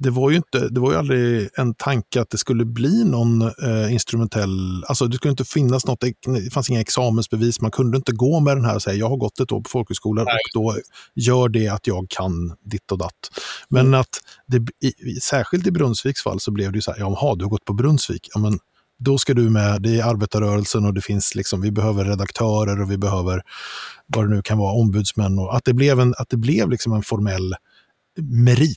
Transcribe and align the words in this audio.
det 0.00 0.10
var 0.10 0.30
ju 0.30 0.36
inte, 0.36 0.68
det 0.68 0.80
var 0.80 0.92
ju 0.92 0.98
aldrig 0.98 1.48
en 1.56 1.74
tanke 1.74 2.20
att 2.20 2.30
det 2.30 2.38
skulle 2.38 2.64
bli 2.64 3.04
någon 3.04 3.42
eh, 3.42 3.92
instrumentell, 3.92 4.84
alltså 4.88 5.06
det 5.06 5.16
skulle 5.16 5.30
inte 5.30 5.44
finnas 5.44 5.86
något, 5.86 6.00
det 6.00 6.50
fanns 6.52 6.70
inga 6.70 6.80
examensbevis, 6.80 7.60
man 7.60 7.70
kunde 7.70 7.96
inte 7.96 8.12
gå 8.12 8.40
med 8.40 8.56
den 8.56 8.64
här 8.64 8.74
och 8.74 8.82
säga 8.82 8.96
jag 8.96 9.08
har 9.08 9.16
gått 9.16 9.40
ett 9.40 9.52
år 9.52 9.60
på 9.60 9.68
folkhögskola 9.68 10.22
och 10.22 10.28
då 10.54 10.76
gör 11.14 11.48
det 11.48 11.68
att 11.68 11.86
jag 11.86 12.06
kan 12.08 12.56
ditt 12.64 12.92
och 12.92 12.98
datt. 12.98 13.30
Men 13.68 13.86
mm. 13.86 14.00
att 14.00 14.20
det, 14.46 14.56
i, 14.86 15.20
särskilt 15.20 15.66
i 15.66 15.70
Brunnsviks 15.70 16.22
fall 16.22 16.40
så 16.40 16.50
blev 16.50 16.72
det 16.72 16.76
ju 16.76 16.82
så 16.82 16.92
här, 16.92 16.98
jaha 16.98 17.34
du 17.34 17.44
har 17.44 17.50
gått 17.50 17.64
på 17.64 17.72
Brunnsvik, 17.72 18.28
ja, 18.34 18.40
men 18.40 18.58
då 18.98 19.18
ska 19.18 19.34
du 19.34 19.50
med, 19.50 19.82
det 19.82 20.00
är 20.00 20.04
arbetarrörelsen 20.04 20.84
och 20.84 20.94
det 20.94 21.00
finns 21.00 21.34
liksom, 21.34 21.60
vi 21.60 21.72
behöver 21.72 22.04
redaktörer 22.04 22.82
och 22.82 22.90
vi 22.90 22.98
behöver 22.98 23.42
vad 24.06 24.24
det 24.24 24.34
nu 24.34 24.42
kan 24.42 24.58
vara, 24.58 24.72
ombudsmän. 24.72 25.38
Och 25.38 25.56
att 25.56 25.64
det 25.64 25.74
blev 25.74 26.00
en, 26.00 26.14
att 26.18 26.28
det 26.28 26.36
blev 26.36 26.70
liksom 26.70 26.92
en 26.92 27.02
formell 27.02 27.54
merit. 28.28 28.76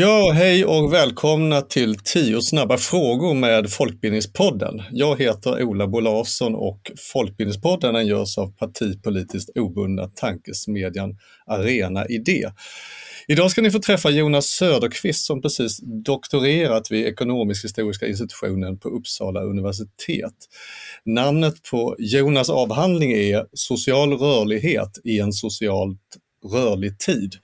Ja, 0.00 0.32
hej 0.34 0.64
och 0.64 0.92
välkomna 0.92 1.62
till 1.62 1.96
10 2.04 2.40
snabba 2.40 2.76
frågor 2.78 3.34
med 3.34 3.70
Folkbildningspodden. 3.70 4.82
Jag 4.90 5.20
heter 5.20 5.62
Ola 5.62 5.86
Bo 5.86 6.00
Larsson 6.00 6.54
och 6.54 6.90
Folkbildningspodden 7.12 7.94
den 7.94 8.06
görs 8.06 8.38
av 8.38 8.52
partipolitiskt 8.56 9.58
obundna 9.58 10.06
tankesmedjan 10.06 11.16
Arena 11.46 12.06
Idé. 12.06 12.50
Idag 13.28 13.50
ska 13.50 13.62
ni 13.62 13.70
få 13.70 13.78
träffa 13.78 14.10
Jonas 14.10 14.46
Söderqvist 14.46 15.26
som 15.26 15.42
precis 15.42 15.80
doktorerat 16.04 16.90
vid 16.90 17.06
Ekonomisk-historiska 17.06 18.06
institutionen 18.06 18.78
på 18.78 18.88
Uppsala 18.88 19.40
universitet. 19.40 20.34
Namnet 21.04 21.54
på 21.70 21.96
Jonas 21.98 22.50
avhandling 22.50 23.12
är 23.12 23.46
Social 23.52 24.12
rörlighet 24.12 24.98
i 25.04 25.18
en 25.18 25.32
socialt 25.32 26.18
rörlig 26.44 26.98
tid. 26.98 27.34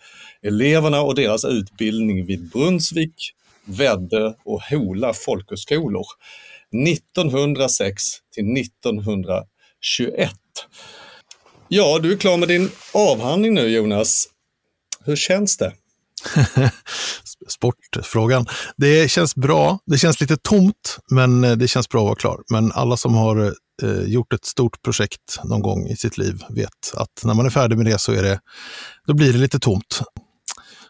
Eleverna 0.42 1.00
och 1.00 1.14
deras 1.14 1.44
utbildning 1.44 2.26
vid 2.26 2.50
Brunnsvik, 2.50 3.32
Väddö 3.64 4.32
och 4.44 4.62
Hola 4.62 5.12
folkhögskolor 5.14 6.06
1906 6.86 8.02
till 8.34 8.56
1921. 8.56 10.30
Ja, 11.68 11.98
du 11.98 12.12
är 12.12 12.16
klar 12.16 12.36
med 12.36 12.48
din 12.48 12.70
avhandling 12.92 13.54
nu 13.54 13.68
Jonas. 13.68 14.28
Hur 15.04 15.16
känns 15.16 15.56
det? 15.56 15.72
Sportfrågan. 17.48 18.46
Det 18.76 19.10
känns 19.10 19.34
bra. 19.34 19.78
Det 19.86 19.98
känns 19.98 20.20
lite 20.20 20.36
tomt, 20.36 20.98
men 21.10 21.44
eh, 21.44 21.52
det 21.52 21.68
känns 21.68 21.88
bra 21.88 22.00
att 22.00 22.06
vara 22.06 22.16
klar. 22.16 22.42
Men 22.50 22.72
alla 22.72 22.96
som 22.96 23.14
har 23.14 23.46
eh, 23.46 23.52
eh, 23.82 24.02
gjort 24.02 24.32
ett 24.32 24.44
stort 24.44 24.82
projekt 24.82 25.40
någon 25.44 25.62
gång 25.62 25.86
i 25.86 25.96
sitt 25.96 26.18
liv 26.18 26.42
vet 26.50 26.94
att 26.94 27.24
när 27.24 27.34
man 27.34 27.46
är 27.46 27.50
färdig 27.50 27.76
med 27.76 27.86
det 27.86 27.98
så 27.98 28.12
är 28.12 28.22
det, 28.22 28.40
då 29.06 29.14
blir 29.14 29.32
det 29.32 29.38
lite 29.38 29.58
tomt. 29.58 30.00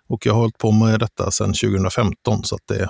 Och 0.08 0.26
jag 0.26 0.32
har 0.32 0.40
hållit 0.40 0.58
på 0.58 0.70
med 0.70 1.00
detta 1.00 1.30
sedan 1.30 1.52
2015, 1.52 2.44
så 2.44 2.54
att 2.54 2.62
det, 2.68 2.88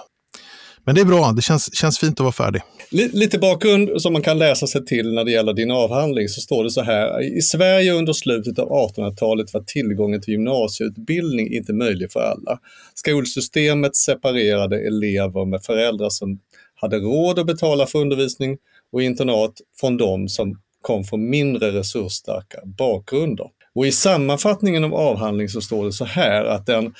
men 0.86 0.94
det 0.94 1.00
är 1.00 1.04
bra, 1.04 1.32
det 1.32 1.42
känns, 1.42 1.74
känns 1.74 1.98
fint 1.98 2.20
att 2.20 2.24
vara 2.24 2.32
färdig. 2.32 2.62
Lite 2.90 3.38
bakgrund 3.38 4.02
som 4.02 4.12
man 4.12 4.22
kan 4.22 4.38
läsa 4.38 4.66
sig 4.66 4.84
till 4.84 5.14
när 5.14 5.24
det 5.24 5.30
gäller 5.30 5.52
din 5.52 5.70
avhandling 5.70 6.28
så 6.28 6.40
står 6.40 6.64
det 6.64 6.70
så 6.70 6.82
här. 6.82 7.36
I 7.38 7.42
Sverige 7.42 7.92
under 7.92 8.12
slutet 8.12 8.58
av 8.58 8.68
1800-talet 8.68 9.54
var 9.54 9.60
tillgången 9.60 10.20
till 10.20 10.32
gymnasieutbildning 10.32 11.54
inte 11.54 11.72
möjlig 11.72 12.12
för 12.12 12.20
alla. 12.20 12.58
Skolsystemet 12.94 13.96
separerade 13.96 14.86
elever 14.86 15.44
med 15.44 15.62
föräldrar 15.62 16.10
som 16.10 16.38
hade 16.74 16.98
råd 16.98 17.38
att 17.38 17.46
betala 17.46 17.86
för 17.86 17.98
undervisning 17.98 18.56
och 18.94 19.02
internat 19.02 19.52
från 19.80 19.96
de 19.96 20.28
som 20.28 20.60
kom 20.80 21.04
från 21.04 21.30
mindre 21.30 21.72
resursstarka 21.72 22.58
bakgrunder. 22.64 23.46
Och 23.74 23.86
i 23.86 23.92
sammanfattningen 23.92 24.84
av 24.84 24.94
avhandlingen 24.94 25.48
så 25.48 25.60
står 25.60 25.84
det 25.84 25.92
så 25.92 26.04
här 26.04 26.44
att 26.44 26.66
den 26.66 26.94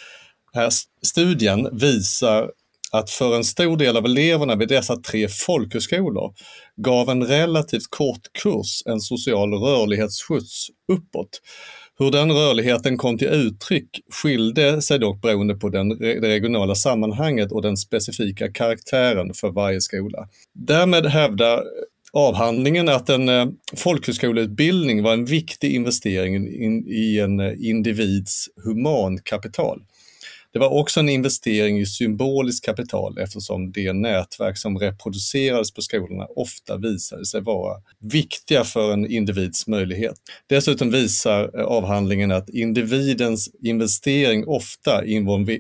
här 0.53 0.71
studien 1.03 1.79
visar 1.79 2.51
att 2.93 3.11
för 3.11 3.37
en 3.37 3.45
stor 3.45 3.77
del 3.77 3.97
av 3.97 4.05
eleverna 4.05 4.57
vid 4.57 4.69
dessa 4.69 4.97
tre 4.97 5.29
folkhögskolor 5.29 6.35
gav 6.77 7.11
en 7.11 7.27
relativt 7.27 7.91
kort 7.91 8.33
kurs 8.43 8.83
en 8.87 9.01
social 9.01 9.53
rörlighetsskjuts 9.55 10.67
uppåt. 10.93 11.41
Hur 11.99 12.11
den 12.11 12.33
rörligheten 12.33 12.97
kom 12.97 13.19
till 13.19 13.29
uttryck 13.29 13.89
skilde 14.23 14.83
sig 14.83 14.99
dock 14.99 15.21
beroende 15.21 15.55
på 15.55 15.69
den, 15.69 15.89
det 15.89 16.29
regionala 16.29 16.75
sammanhanget 16.75 17.53
och 17.53 17.63
den 17.63 17.77
specifika 17.77 18.53
karaktären 18.53 19.35
för 19.35 19.51
varje 19.51 19.81
skola. 19.81 20.29
Därmed 20.53 21.07
hävdar 21.07 21.63
avhandlingen 22.13 22.89
att 22.89 23.09
en 23.09 23.29
eh, 23.29 23.47
folkhögskoleutbildning 23.77 25.03
var 25.03 25.13
en 25.13 25.25
viktig 25.25 25.75
investering 25.75 26.37
i 26.87 27.21
en 27.21 27.41
eh, 27.41 27.53
individs 27.59 28.49
humankapital. 28.65 29.83
Det 30.55 30.61
var 30.61 30.69
också 30.69 31.01
en 31.01 31.09
investering 31.09 31.81
i 31.81 31.87
symboliskt 31.87 32.65
kapital 32.65 33.19
eftersom 33.19 33.73
det 33.73 33.93
nätverk 33.93 34.59
som 34.59 34.79
reproducerades 34.79 35.73
på 35.73 35.83
skolorna 35.83 36.27
ofta 36.37 36.77
visade 36.77 37.27
sig 37.27 37.41
vara 37.41 37.77
viktiga 38.01 38.65
för 38.65 38.93
en 38.93 39.11
individs 39.11 39.67
möjlighet. 39.67 40.15
Dessutom 40.47 40.91
visar 40.91 41.59
eh, 41.59 41.65
avhandlingen 41.65 42.31
att 42.31 42.51
individens 42.51 43.49
investering 43.63 44.47
ofta 44.47 45.05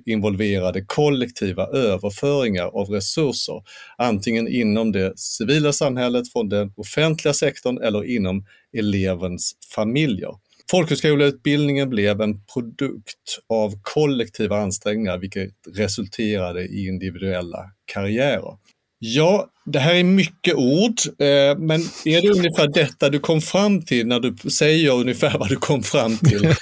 involverade 0.07 0.85
kollektiva 0.87 1.67
överföringar 1.67 2.67
av 2.67 2.91
resurser, 2.91 3.63
antingen 3.99 4.49
inom 4.49 4.93
det 4.93 5.19
civila 5.19 5.73
samhället, 5.73 6.33
från 6.33 6.49
den 6.49 6.73
offentliga 6.77 7.35
sektorn 7.35 7.79
eller 7.83 8.05
inom 8.05 8.45
elevens 8.79 9.53
familjer. 9.75 10.44
Folkhögskoleutbildningen 10.71 11.91
blev 11.91 12.21
en 12.21 12.45
produkt 12.45 13.39
av 13.49 13.75
kollektiva 13.83 14.57
ansträngningar 14.57 15.19
vilket 15.19 15.53
resulterade 15.77 16.65
i 16.65 16.87
individuella 16.87 17.71
karriärer. 17.85 18.59
Ja, 18.99 19.49
det 19.65 19.79
här 19.79 19.95
är 19.95 20.05
mycket 20.05 20.55
ord, 20.55 20.95
eh, 21.19 21.59
men 21.59 21.81
är 22.05 22.23
det 22.23 22.29
ungefär 22.29 22.69
detta 22.69 23.11
du 23.11 23.21
kom 23.21 23.41
fram 23.41 23.83
till 23.83 24.07
när 24.07 24.21
du 24.21 24.51
säger 24.51 24.93
ungefär 24.93 25.39
vad 25.39 25.49
du 25.49 25.57
kom 25.57 25.83
fram 25.83 26.17
till? 26.19 26.43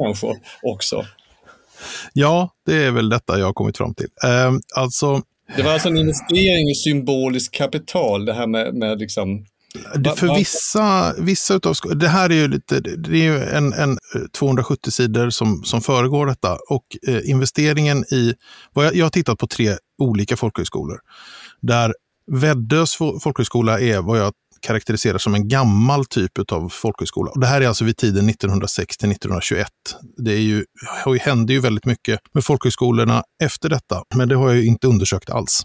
människor 0.00 0.36
också. 0.62 1.04
Ja, 2.12 2.50
det 2.66 2.74
är 2.74 2.90
väl 2.90 3.08
detta 3.08 3.38
jag 3.38 3.46
har 3.46 3.52
kommit 3.52 3.76
fram 3.76 3.94
till. 3.94 4.08
Eh, 4.24 4.52
alltså... 4.74 5.22
Det 5.56 5.62
var 5.62 5.72
alltså 5.72 5.88
en 5.88 5.96
investering 5.96 6.70
i 6.70 6.74
symboliskt 6.74 7.54
kapital, 7.54 8.24
det 8.24 8.32
här 8.32 8.46
med, 8.46 8.74
med 8.74 8.98
liksom 8.98 9.46
för 10.16 10.34
vissa, 10.34 11.14
vissa 11.18 11.54
utav 11.54 11.74
det 11.94 12.08
här 12.08 12.30
är 12.30 12.34
ju 12.34 12.48
lite, 12.48 12.80
det 12.80 13.10
är 13.10 13.24
ju 13.24 13.44
en, 13.44 13.72
en 13.72 13.98
270 14.38 14.80
eh, 14.86 14.90
sidor 14.90 15.30
som, 15.30 15.64
som 15.64 15.80
föregår 15.80 16.26
detta. 16.26 16.58
Och 16.68 16.84
eh, 17.08 17.30
investeringen 17.30 18.04
i, 18.04 18.34
jag, 18.74 18.96
jag 18.96 19.04
har 19.04 19.10
tittat 19.10 19.38
på 19.38 19.46
tre 19.46 19.76
olika 19.98 20.36
folkhögskolor 20.36 20.98
där 21.60 21.94
Väddös 22.26 22.96
folkhögskola 22.96 23.80
är 23.80 24.00
vad 24.00 24.18
jag 24.18 24.32
karaktäriserar 24.64 25.18
som 25.18 25.34
en 25.34 25.48
gammal 25.48 26.04
typ 26.04 26.52
av 26.52 26.68
folkhögskola. 26.68 27.30
Och 27.30 27.40
det 27.40 27.46
här 27.46 27.60
är 27.60 27.68
alltså 27.68 27.84
vid 27.84 27.96
tiden 27.96 28.28
1906 28.28 28.96
till 28.96 29.10
1921. 29.10 29.68
Det 30.16 30.32
är 30.32 30.40
ju, 30.40 30.64
det 31.04 31.22
hände 31.22 31.52
ju 31.52 31.60
väldigt 31.60 31.86
mycket 31.86 32.20
med 32.34 32.44
folkhögskolorna 32.44 33.22
efter 33.42 33.68
detta, 33.68 34.02
men 34.14 34.28
det 34.28 34.36
har 34.36 34.52
jag 34.52 34.64
inte 34.64 34.86
undersökt 34.86 35.30
alls. 35.30 35.62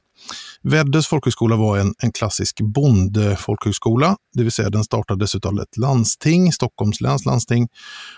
Väddös 0.63 1.07
folkhögskola 1.07 1.55
var 1.55 1.77
en, 1.77 1.93
en 2.03 2.11
klassisk 2.11 2.61
bondefolkhögskola, 2.61 4.15
det 4.35 4.43
vill 4.43 4.51
säga 4.51 4.69
den 4.69 4.83
startades 4.83 5.35
av 5.35 5.59
ett 5.59 5.77
landsting, 5.77 6.51
Stockholms 6.51 7.01
läns 7.01 7.25
landsting. 7.25 7.67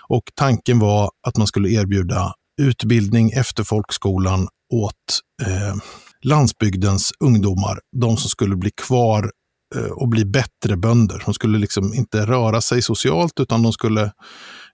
Och 0.08 0.22
tanken 0.34 0.78
var 0.78 1.10
att 1.26 1.36
man 1.36 1.46
skulle 1.46 1.68
erbjuda 1.68 2.32
utbildning 2.60 3.30
efter 3.30 3.64
folkskolan 3.64 4.48
åt 4.72 5.20
eh, 5.46 5.76
landsbygdens 6.22 7.12
ungdomar, 7.20 7.80
de 7.96 8.16
som 8.16 8.30
skulle 8.30 8.56
bli 8.56 8.70
kvar 8.70 9.30
Eh, 9.76 9.90
och 9.90 10.08
bli 10.08 10.24
bättre 10.24 10.76
bönder. 10.76 11.22
De 11.24 11.34
skulle 11.34 11.58
liksom 11.58 11.94
inte 11.94 12.26
röra 12.26 12.60
sig 12.60 12.82
socialt 12.82 13.40
utan 13.40 13.62
de 13.62 13.72
skulle 13.72 14.12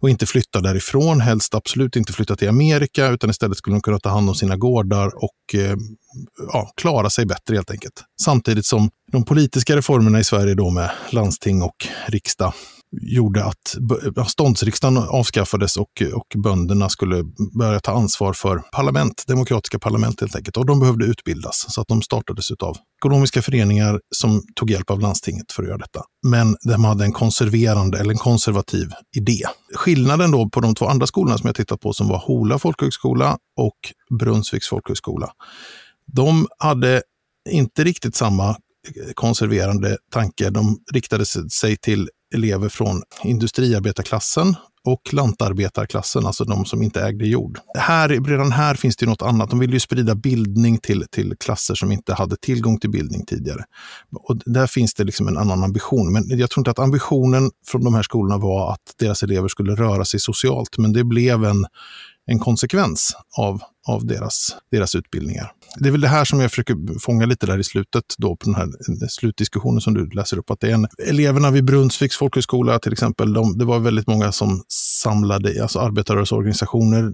och 0.01 0.11
inte 0.11 0.27
flytta 0.27 0.61
därifrån, 0.61 1.21
helst 1.21 1.55
absolut 1.55 1.97
inte 1.97 2.13
flytta 2.13 2.37
till 2.37 2.49
Amerika, 2.49 3.09
utan 3.09 3.31
istället 3.31 3.59
skulle 3.59 3.77
de 3.77 3.81
kunna 3.81 3.99
ta 3.99 4.09
hand 4.09 4.29
om 4.29 4.35
sina 4.35 4.57
gårdar 4.57 5.07
och 5.07 5.55
eh, 5.55 5.77
ja, 6.53 6.73
klara 6.77 7.11
sig 7.11 7.27
bättre 7.27 7.55
helt 7.55 7.71
enkelt. 7.71 8.05
Samtidigt 8.23 8.67
som 8.67 8.91
de 9.13 9.25
politiska 9.25 9.77
reformerna 9.77 10.21
i 10.21 10.25
Sverige 10.25 10.55
då 10.55 10.71
med 10.71 10.91
landsting 11.11 11.63
och 11.63 11.77
riksdag 12.07 12.53
gjorde 12.93 13.45
att 13.45 13.77
ståndsriksdagen 14.27 14.99
avskaffades 14.99 15.77
och, 15.77 16.03
och 16.15 16.43
bönderna 16.43 16.89
skulle 16.89 17.25
börja 17.59 17.81
ta 17.81 17.93
ansvar 17.93 18.33
för 18.33 18.59
parlament, 18.59 19.25
demokratiska 19.27 19.79
parlament 19.79 20.21
helt 20.21 20.37
enkelt. 20.37 20.57
Och 20.57 20.67
de 20.67 20.81
behövde 20.81 21.05
utbildas 21.05 21.67
så 21.69 21.81
att 21.81 21.89
de 21.89 22.03
startades 22.03 22.51
av 22.51 22.77
ekonomiska 23.01 23.43
föreningar 23.43 24.01
som 24.15 24.43
tog 24.55 24.71
hjälp 24.71 24.91
av 24.91 25.01
landstinget 25.01 25.53
för 25.53 25.63
att 25.63 25.69
göra 25.69 25.79
detta. 25.79 26.03
Men 26.27 26.57
de 26.61 26.85
hade 26.85 27.05
en 27.05 27.13
konserverande 27.13 27.99
eller 27.99 28.11
en 28.11 28.19
konservativ 28.19 28.89
idé. 29.17 29.43
Skillnaden 29.75 30.31
då 30.31 30.49
på 30.49 30.61
de 30.61 30.75
två 30.75 30.87
andra 30.87 31.07
skolorna 31.07 31.39
som 31.39 31.47
jag 31.47 31.57
tittat 31.57 31.81
på 31.81 31.93
som 31.93 32.09
var 32.09 32.19
Hola 32.19 32.59
folkhögskola 32.59 33.39
och 33.57 33.79
Brunnsviks 34.19 34.69
folkhögskola. 34.69 35.31
De 36.07 36.47
hade 36.59 37.03
inte 37.51 37.85
riktigt 37.85 38.15
samma 38.15 38.57
konserverande 39.15 39.97
tanke. 40.13 40.51
De 40.51 40.79
riktade 40.93 41.25
sig 41.51 41.77
till 41.77 42.09
elever 42.35 42.69
från 42.69 43.03
industriarbetarklassen 43.25 44.55
och 44.85 45.15
lantarbetarklassen, 45.15 46.27
alltså 46.27 46.45
de 46.45 46.65
som 46.65 46.83
inte 46.83 47.03
ägde 47.03 47.27
jord. 47.27 47.59
Här, 47.79 48.09
redan 48.09 48.53
här 48.53 48.75
finns 48.75 48.97
det 48.97 49.07
något 49.07 49.23
annat. 49.23 49.51
De 49.51 49.59
ville 49.59 49.73
ju 49.73 49.81
sprida 49.81 50.15
bildning 50.15 50.79
till, 50.79 51.05
till 51.11 51.35
klasser 51.41 51.75
som 51.75 51.93
inte 51.93 52.15
hade 52.15 52.37
tillgång 52.37 52.81
till 52.81 52.91
bildning 52.91 53.27
tidigare. 53.27 53.65
Och 54.13 54.37
där 54.45 54.67
finns 54.67 54.95
det 54.95 55.05
liksom 55.05 55.29
en 55.29 55.39
annan 55.39 55.65
ambition. 55.65 56.13
Men 56.13 56.39
jag 56.39 56.51
tror 56.51 56.61
inte 56.61 56.71
att 56.71 56.79
ambitionen 56.79 57.51
från 57.67 57.85
de 57.85 57.95
här 57.95 58.03
skolorna 58.03 58.39
var 58.39 58.73
att 58.73 58.95
deras 58.99 59.23
elever 59.23 59.49
skulle 59.49 59.75
röra 59.75 60.05
sig 60.05 60.21
socialt, 60.21 60.79
men 60.79 60.93
det 60.93 61.05
blev 61.05 61.45
en, 61.45 61.67
en 62.29 62.39
konsekvens 62.39 63.17
av, 63.39 63.63
av 63.89 64.07
deras, 64.07 64.57
deras 64.71 64.95
utbildningar. 64.95 65.53
Det 65.79 65.89
är 65.89 65.93
väl 65.93 66.01
det 66.01 66.09
här 66.09 66.25
som 66.25 66.41
jag 66.41 66.51
försöker 66.51 66.99
fånga 67.01 67.27
lite 67.27 67.47
där 67.47 67.59
i 67.59 67.65
slutet 67.65 68.05
då 68.19 68.37
på 68.37 68.45
den 68.45 68.55
här 68.55 68.69
slutdiskussionen 69.09 69.81
som 69.81 69.95
du 69.95 70.11
läser 70.11 70.39
upp. 70.39 70.51
Att 70.51 70.61
det 70.61 70.71
är 70.71 70.75
en, 70.75 70.87
eleverna 71.09 71.51
vid 71.51 71.65
Brunnsviks 71.65 72.17
folkhögskola 72.17 72.79
till 72.79 72.93
exempel, 72.93 73.33
de, 73.33 73.59
det 73.59 73.65
var 73.65 73.79
väldigt 73.79 74.07
många 74.07 74.33
som 74.33 74.63
samlade, 75.03 75.63
alltså 75.63 75.79
arbetarrörelseorganisationer 75.79 77.13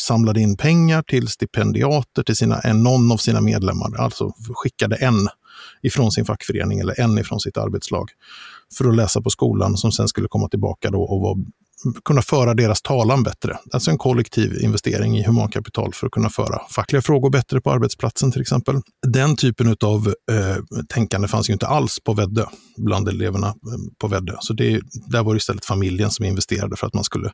samlade 0.00 0.40
in 0.40 0.56
pengar 0.56 1.02
till 1.02 1.28
stipendiater 1.28 2.22
till 2.22 2.36
sina, 2.36 2.60
någon 2.74 3.12
av 3.12 3.16
sina 3.16 3.40
medlemmar, 3.40 3.96
alltså 3.98 4.32
skickade 4.54 4.96
en 4.96 5.28
ifrån 5.82 6.12
sin 6.12 6.24
fackförening 6.24 6.78
eller 6.78 7.00
en 7.00 7.18
ifrån 7.18 7.40
sitt 7.40 7.56
arbetslag 7.56 8.10
för 8.78 8.88
att 8.88 8.96
läsa 8.96 9.22
på 9.22 9.30
skolan 9.30 9.76
som 9.76 9.92
sen 9.92 10.08
skulle 10.08 10.28
komma 10.28 10.48
tillbaka 10.48 10.90
då 10.90 11.02
och 11.02 11.20
vara 11.20 11.38
kunna 12.04 12.22
föra 12.22 12.54
deras 12.54 12.82
talan 12.82 13.22
bättre. 13.22 13.58
Alltså 13.72 13.90
en 13.90 13.98
kollektiv 13.98 14.58
investering 14.62 15.18
i 15.18 15.22
humankapital 15.22 15.92
för 15.94 16.06
att 16.06 16.12
kunna 16.12 16.30
föra 16.30 16.60
fackliga 16.70 17.02
frågor 17.02 17.30
bättre 17.30 17.60
på 17.60 17.70
arbetsplatsen 17.70 18.32
till 18.32 18.40
exempel. 18.40 18.80
Den 19.06 19.36
typen 19.36 19.76
av 19.84 20.14
eh, 20.32 20.56
tänkande 20.88 21.28
fanns 21.28 21.48
ju 21.48 21.52
inte 21.52 21.66
alls 21.66 22.00
på 22.04 22.14
Väddö, 22.14 22.44
bland 22.76 23.08
eleverna 23.08 23.46
eh, 23.46 23.54
på 23.98 24.08
Väddö. 24.08 24.36
Så 24.40 24.52
det, 24.52 24.80
där 25.06 25.22
var 25.22 25.34
det 25.34 25.38
istället 25.38 25.64
familjen 25.64 26.10
som 26.10 26.24
investerade 26.24 26.76
för 26.76 26.86
att 26.86 26.94
man 26.94 27.04
skulle 27.04 27.30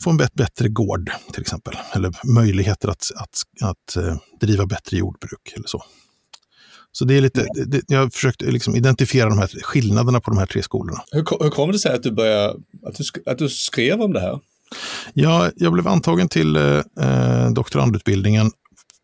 få 0.00 0.10
en 0.10 0.16
bättre 0.16 0.68
gård 0.68 1.10
till 1.32 1.40
exempel. 1.40 1.74
Eller 1.92 2.12
möjligheter 2.24 2.88
att, 2.88 3.04
att, 3.16 3.68
att 3.70 3.78
att 3.88 3.96
driva 4.40 4.66
bättre 4.66 4.96
jordbruk 4.96 5.52
eller 5.56 5.66
så. 5.68 5.84
Så 6.92 7.04
det 7.04 7.16
är 7.16 7.20
lite, 7.20 7.46
det, 7.66 7.82
jag 7.88 7.98
har 7.98 8.10
försökt 8.10 8.42
liksom 8.42 8.76
identifiera 8.76 9.28
de 9.28 9.38
här 9.38 9.50
skillnaderna 9.62 10.20
på 10.20 10.30
de 10.30 10.38
här 10.38 10.46
tre 10.46 10.62
skolorna. 10.62 11.02
Hur, 11.12 11.24
hur 11.42 11.50
kommer 11.50 11.72
det 11.72 11.78
sig 11.78 11.94
att 11.94 12.02
du, 12.02 12.10
började, 12.10 12.48
att, 12.86 12.94
du, 12.96 13.30
att 13.30 13.38
du 13.38 13.48
skrev 13.48 14.00
om 14.00 14.12
det 14.12 14.20
här? 14.20 14.38
Ja, 15.14 15.50
jag 15.56 15.72
blev 15.72 15.88
antagen 15.88 16.28
till 16.28 16.56
eh, 16.56 17.50
doktorandutbildningen 17.54 18.50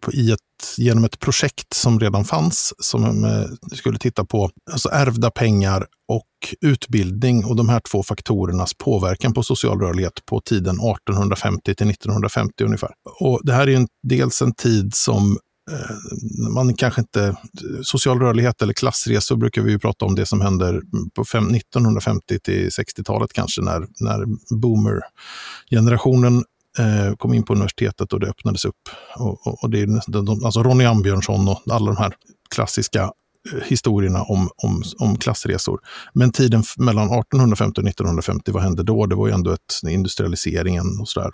på, 0.03 0.13
i 0.13 0.31
ett, 0.31 0.41
genom 0.77 1.05
ett 1.05 1.21
projekt 1.21 1.75
som 1.75 2.01
redan 2.01 2.25
fanns, 2.25 2.75
som 2.79 3.25
eh, 3.25 3.77
skulle 3.77 3.99
titta 3.99 4.25
på 4.25 4.51
alltså 4.73 4.89
ärvda 4.93 5.31
pengar 5.31 5.87
och 6.09 6.29
utbildning 6.61 7.45
och 7.45 7.57
de 7.57 7.69
här 7.69 7.81
två 7.91 8.03
faktorernas 8.03 8.75
påverkan 8.75 9.33
på 9.33 9.43
social 9.43 9.81
rörlighet 9.81 10.27
på 10.27 10.41
tiden 10.41 10.75
1850 10.75 11.75
till 11.75 11.91
1950 11.91 12.65
ungefär. 12.65 12.91
Och 13.21 13.41
det 13.43 13.53
här 13.53 13.69
är 13.69 13.77
en, 13.77 13.87
dels 14.03 14.43
en 14.43 14.55
tid 14.55 14.95
som 14.95 15.23
Eh, 15.33 15.54
Eh, 15.71 16.49
man 16.51 16.75
kanske 16.75 17.01
inte, 17.01 17.37
social 17.83 18.19
rörlighet 18.19 18.63
eller 18.63 18.73
klassresor 18.73 19.37
brukar 19.37 19.63
vi 19.63 19.71
ju 19.71 19.79
prata 19.79 20.05
om 20.05 20.15
det 20.15 20.27
som 20.27 20.41
händer 20.41 20.81
på 21.15 21.23
1950 21.23 22.39
till 22.39 22.69
60-talet 22.69 23.33
kanske 23.33 23.63
när, 23.63 23.87
när 24.01 24.25
boomer-generationen 24.61 26.45
eh, 26.79 27.15
kom 27.17 27.35
in 27.35 27.43
på 27.43 27.53
universitetet 27.53 28.13
och 28.13 28.21
det 28.21 28.27
öppnades 28.27 28.65
upp. 28.65 28.89
Och, 29.17 29.47
och, 29.47 29.63
och 29.63 29.71
det 29.71 29.81
är 29.81 30.23
de, 30.23 30.45
alltså 30.45 30.63
Ronny 30.63 30.85
Ambjörnsson 30.85 31.49
och 31.49 31.63
alla 31.71 31.87
de 31.87 31.97
här 31.97 32.15
klassiska 32.55 33.03
eh, 33.03 33.63
historierna 33.65 34.23
om, 34.23 34.49
om, 34.57 34.83
om 34.99 35.19
klassresor. 35.19 35.81
Men 36.13 36.33
tiden 36.33 36.63
mellan 36.79 37.07
1850 37.07 37.81
och 37.81 37.89
1950, 37.89 38.53
vad 38.53 38.63
hände 38.63 38.83
då? 38.83 39.07
Det 39.07 39.15
var 39.15 39.27
ju 39.27 39.33
ändå 39.33 39.53
ett, 39.53 39.89
industrialiseringen 39.89 41.01
och 41.01 41.09
sådär. 41.09 41.31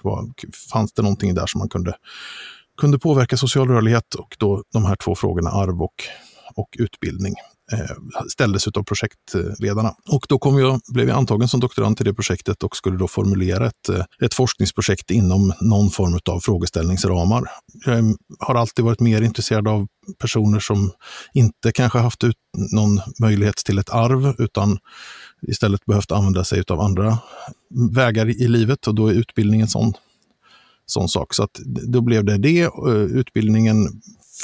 Fanns 0.73 0.93
det 0.93 1.03
någonting 1.03 1.35
där 1.35 1.47
som 1.47 1.59
man 1.59 1.69
kunde 1.69 1.95
kunde 2.81 2.99
påverka 2.99 3.37
social 3.37 3.69
rörlighet 3.69 4.15
och 4.15 4.37
då 4.39 4.63
de 4.73 4.85
här 4.85 4.97
två 4.97 5.15
frågorna, 5.15 5.51
arv 5.51 5.83
och, 5.83 5.95
och 6.55 6.69
utbildning, 6.79 7.35
eh, 7.73 8.27
ställdes 8.29 8.69
av 8.69 8.83
projektledarna. 8.83 9.95
Och 10.09 10.27
då 10.29 10.39
kom 10.39 10.59
jag, 10.59 10.81
blev 10.89 11.09
jag 11.09 11.17
antagen 11.17 11.49
som 11.49 11.61
doktorand 11.61 11.97
till 11.97 12.07
det 12.07 12.15
projektet 12.15 12.63
och 12.63 12.77
skulle 12.77 12.97
då 12.97 13.09
formulera 13.09 13.67
ett, 13.67 13.89
eh, 13.89 14.05
ett 14.23 14.35
forskningsprojekt 14.35 15.11
inom 15.11 15.53
någon 15.61 15.91
form 15.91 16.19
av 16.31 16.41
frågeställningsramar. 16.41 17.51
Jag 17.87 17.99
eh, 17.99 18.05
har 18.39 18.55
alltid 18.55 18.85
varit 18.85 19.01
mer 19.01 19.23
intresserad 19.23 19.69
av 19.69 19.87
personer 20.19 20.61
som 20.61 20.93
inte 21.35 21.73
kanske 21.73 21.99
haft 21.99 22.25
ut 22.25 22.37
någon 22.73 23.01
möjlighet 23.21 23.57
till 23.57 23.79
ett 23.79 23.91
arv, 23.91 24.35
utan 24.39 24.79
istället 25.49 25.85
behövt 25.85 26.13
använda 26.13 26.45
sig 26.45 26.63
av 26.69 26.81
andra 26.81 27.19
vägar 27.95 28.29
i 28.29 28.49
livet 28.49 28.87
och 28.87 28.95
då 28.95 29.09
är 29.09 29.13
utbildning 29.13 29.61
en 29.61 29.69
sån 29.69 29.95
sån 30.91 31.09
sak. 31.09 31.35
Så 31.35 31.43
att 31.43 31.61
då 31.65 32.01
blev 32.01 32.25
det 32.25 32.39
det. 32.39 32.61
Eh, 32.61 32.93
utbildningen 32.95 33.89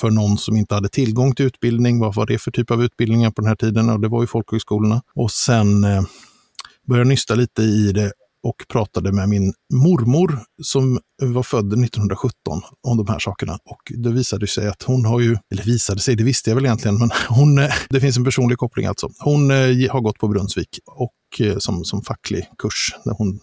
för 0.01 0.11
någon 0.11 0.39
som 0.39 0.57
inte 0.57 0.75
hade 0.75 0.89
tillgång 0.89 1.35
till 1.35 1.47
utbildning. 1.47 2.01
Vad 2.01 2.15
var 2.15 2.27
det 2.27 2.39
för 2.39 2.51
typ 2.51 2.71
av 2.71 2.85
utbildningar 2.85 3.31
på 3.31 3.41
den 3.43 3.49
här 3.49 3.57
tiden? 3.57 3.91
Och 3.91 4.01
det 4.01 4.09
var 4.09 4.21
ju 4.21 4.27
folkhögskolorna. 4.27 5.03
Och 5.15 5.31
sen 5.31 5.85
eh, 5.85 6.03
började 6.87 7.01
jag 7.01 7.09
nysta 7.09 7.35
lite 7.35 7.63
i 7.63 7.93
det 7.93 8.13
och 8.43 8.65
pratade 8.69 9.13
med 9.13 9.29
min 9.29 9.53
mormor 9.73 10.41
som 10.63 10.99
var 11.23 11.43
född 11.43 11.67
1917 11.67 12.61
om 12.83 12.97
de 12.97 13.09
här 13.09 13.19
sakerna. 13.19 13.59
Och 13.65 13.93
det 13.97 14.11
visade 14.11 14.47
sig 14.47 14.69
att 14.69 14.83
hon 14.83 15.05
har 15.05 15.21
ju, 15.21 15.37
eller 15.53 15.63
visade 15.63 16.01
sig, 16.01 16.17
det 16.17 16.25
visste 16.25 16.51
jag 16.51 16.55
väl 16.55 16.65
egentligen, 16.65 16.99
men 16.99 17.11
hon, 17.29 17.59
eh, 17.59 17.71
det 17.89 18.01
finns 18.01 18.17
en 18.17 18.25
personlig 18.25 18.59
koppling 18.59 18.87
alltså. 18.87 19.11
Hon 19.19 19.51
eh, 19.51 19.91
har 19.91 20.01
gått 20.01 20.19
på 20.19 20.29
Brunnsvik 20.29 20.79
och 20.87 21.13
som, 21.59 21.85
som 21.85 22.03
facklig 22.03 22.45
kurs 22.59 22.95
när 23.05 23.15
hon 23.15 23.41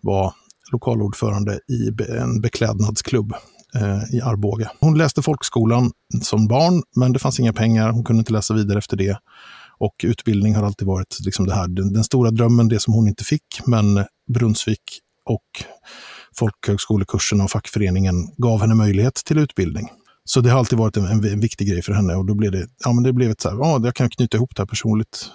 var 0.00 0.34
lokalordförande 0.72 1.60
i 1.68 1.92
en 2.18 2.40
beklädnadsklubb 2.40 3.32
eh, 3.74 4.16
i 4.16 4.20
Arboga. 4.20 4.70
Hon 4.80 4.98
läste 4.98 5.22
folkskolan 5.22 5.90
som 6.22 6.48
barn, 6.48 6.82
men 6.96 7.12
det 7.12 7.18
fanns 7.18 7.40
inga 7.40 7.52
pengar. 7.52 7.90
Hon 7.90 8.04
kunde 8.04 8.20
inte 8.20 8.32
läsa 8.32 8.54
vidare 8.54 8.78
efter 8.78 8.96
det. 8.96 9.18
Och 9.78 9.94
utbildning 10.04 10.54
har 10.54 10.62
alltid 10.62 10.86
varit 10.86 11.16
liksom 11.24 11.46
det 11.46 11.54
här, 11.54 11.68
den, 11.68 11.92
den 11.92 12.04
stora 12.04 12.30
drömmen, 12.30 12.68
det 12.68 12.80
som 12.80 12.94
hon 12.94 13.08
inte 13.08 13.24
fick. 13.24 13.60
Men 13.66 14.04
Brunnsvik 14.34 15.00
och 15.24 15.64
folkhögskolekurserna 16.38 17.44
och 17.44 17.50
fackföreningen 17.50 18.14
gav 18.36 18.60
henne 18.60 18.74
möjlighet 18.74 19.14
till 19.14 19.38
utbildning. 19.38 19.88
Så 20.24 20.40
det 20.40 20.50
har 20.50 20.58
alltid 20.58 20.78
varit 20.78 20.96
en, 20.96 21.04
en, 21.04 21.40
viktig 21.40 21.68
grej 21.68 21.82
för 21.82 21.92
henne 21.92 22.14
och 22.14 22.26
då 22.26 22.34
blev 22.34 22.52
det, 22.52 22.66
ja, 22.84 22.92
men 22.92 23.04
det 23.04 23.12
blev 23.12 23.30
ett 23.30 23.40
så 23.40 23.50
här, 23.50 23.56
ja, 23.56 23.80
jag 23.84 23.94
kan 23.94 24.10
knyta 24.10 24.36
ihop 24.36 24.56
det 24.56 24.62
här 24.62 24.66
personligt, 24.66 25.26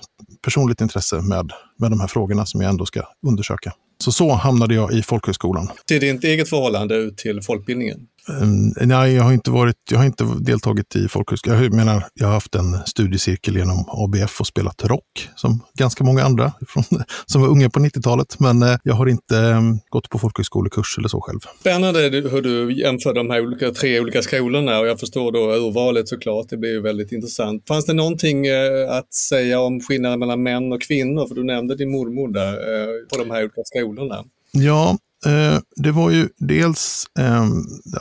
personligt 0.42 0.82
intresse 0.82 1.22
med, 1.22 1.52
med 1.80 1.92
de 1.92 2.00
här 2.00 2.08
frågorna 2.08 2.46
som 2.46 2.62
jag 2.62 2.70
ändå 2.70 2.86
ska 2.86 3.04
undersöka. 3.28 3.74
Så 4.04 4.12
så 4.12 4.32
hamnade 4.32 4.76
jag 4.76 4.94
i 4.94 5.04
folkhögskolan. 5.04 5.72
Till 5.86 6.02
ditt 6.02 6.24
eget 6.24 6.50
förhållande 6.50 7.16
till 7.16 7.42
folkbildningen? 7.42 8.00
Um, 8.28 8.74
nej, 8.82 9.14
jag 9.14 9.24
har 9.24 9.34
inte, 9.34 9.52
varit, 9.52 9.76
jag 9.92 9.98
har 9.98 10.06
inte 10.06 10.24
deltagit 10.40 10.96
i 10.96 11.08
folkhögskolan. 11.08 11.64
Jag 11.64 11.74
menar, 11.74 12.04
jag 12.14 12.28
har 12.28 12.34
haft 12.34 12.56
en 12.56 12.78
studiecirkel 12.86 13.58
genom 13.58 13.86
ABF 13.88 14.40
och 14.42 14.48
spelat 14.48 14.84
rock, 14.84 15.30
som 15.36 15.64
ganska 15.78 16.04
många 16.04 16.24
andra 16.24 16.54
från, 16.68 16.84
som 17.26 17.42
var 17.42 17.50
unga 17.50 17.70
på 17.70 17.80
90-talet. 17.80 18.40
Men 18.40 18.64
uh, 18.64 18.76
jag 18.84 18.94
har 18.94 19.08
inte 19.08 19.36
um, 19.36 19.80
gått 19.90 20.10
på 20.10 20.20
folkhögskolekurs 20.20 20.98
eller 20.98 21.08
så 21.08 21.22
själv. 21.22 21.40
Spännande 21.60 22.00
hur 22.00 22.42
du 22.42 22.74
jämför 22.74 23.14
de 23.14 23.30
här 23.30 23.42
olika, 23.42 23.72
tre 23.72 24.00
olika 24.00 24.22
skolorna 24.22 24.80
och 24.80 24.88
jag 24.88 25.00
förstår 25.00 25.32
då 25.32 25.40
urvalet 25.40 26.08
såklart. 26.08 26.50
Det 26.50 26.58
blir 26.58 26.72
ju 26.72 26.82
väldigt 26.82 27.12
intressant. 27.12 27.68
Fanns 27.68 27.86
det 27.86 27.94
någonting 27.94 28.50
uh, 28.50 28.92
att 28.92 29.14
säga 29.14 29.60
om 29.60 29.80
skillnaden 29.80 30.20
mellan 30.20 30.44
män 30.44 30.72
och 30.72 30.82
kvinnor? 30.82 31.28
För 31.28 31.36
du 31.36 31.44
nämnde 31.44 31.76
din 31.76 31.92
mormor 31.92 32.28
där, 32.28 32.54
uh, 32.54 33.08
på 33.10 33.24
de 33.24 33.32
här 33.32 33.44
olika 33.44 33.62
skolorna. 33.64 34.24
Ja, 34.52 34.98
Eh, 35.26 35.60
det 35.76 35.92
var 35.92 36.10
ju 36.10 36.30
dels 36.38 37.06
eh, 37.20 37.46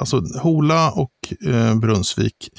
alltså 0.01 0.23
Hola 0.43 0.91
och 0.91 1.13
eh, 1.47 1.75
Brunnsvik. 1.75 2.51